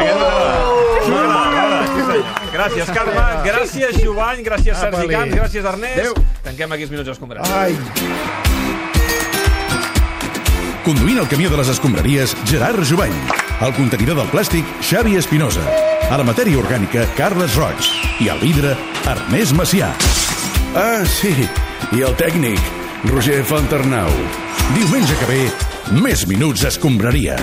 M'ha 1.10 1.22
agradat, 1.50 1.88
sí, 1.90 2.02
senyor. 2.02 2.26
Gràcies, 2.54 2.92
Carme. 2.94 3.24
Gràcies, 3.48 4.02
Jovany. 4.04 4.44
Gràcies, 4.46 4.78
Sergi. 4.78 5.08
Camps. 5.10 5.36
Gràcies, 5.40 5.66
Ernest. 5.74 6.00
Adéu. 6.00 6.14
Tanquem 6.46 6.76
aquí 6.76 6.84
els 6.86 6.94
minuts 6.94 7.10
escombrats. 7.16 7.50
Ai. 7.58 7.78
Conduint 10.84 11.20
el 11.22 11.28
camió 11.32 11.50
de 11.50 11.58
les 11.58 11.70
escombraries, 11.72 12.36
Gerard 12.46 12.84
Jubany. 12.84 13.14
El 13.64 13.74
contenidor 13.78 14.18
del 14.20 14.30
plàstic, 14.30 14.68
Xavi 14.84 15.16
Espinosa. 15.16 15.64
A 16.12 16.18
la 16.20 16.26
matèria 16.28 16.60
orgànica, 16.60 17.06
Carles 17.18 17.56
Roig. 17.56 17.88
I 18.20 18.28
al 18.30 18.42
vidre, 18.44 18.76
Ernest 19.08 19.56
Macià. 19.56 19.94
Ah, 20.76 21.06
sí, 21.08 21.32
i 21.94 22.02
el 22.04 22.16
tècnic, 22.20 22.60
Roger 23.08 23.44
Fontarnau. 23.48 24.12
Diumenge 24.76 25.16
que 25.22 25.30
ve, 25.30 25.42
més 25.92 26.26
minuts 26.30 26.64
escombraria. 26.70 27.36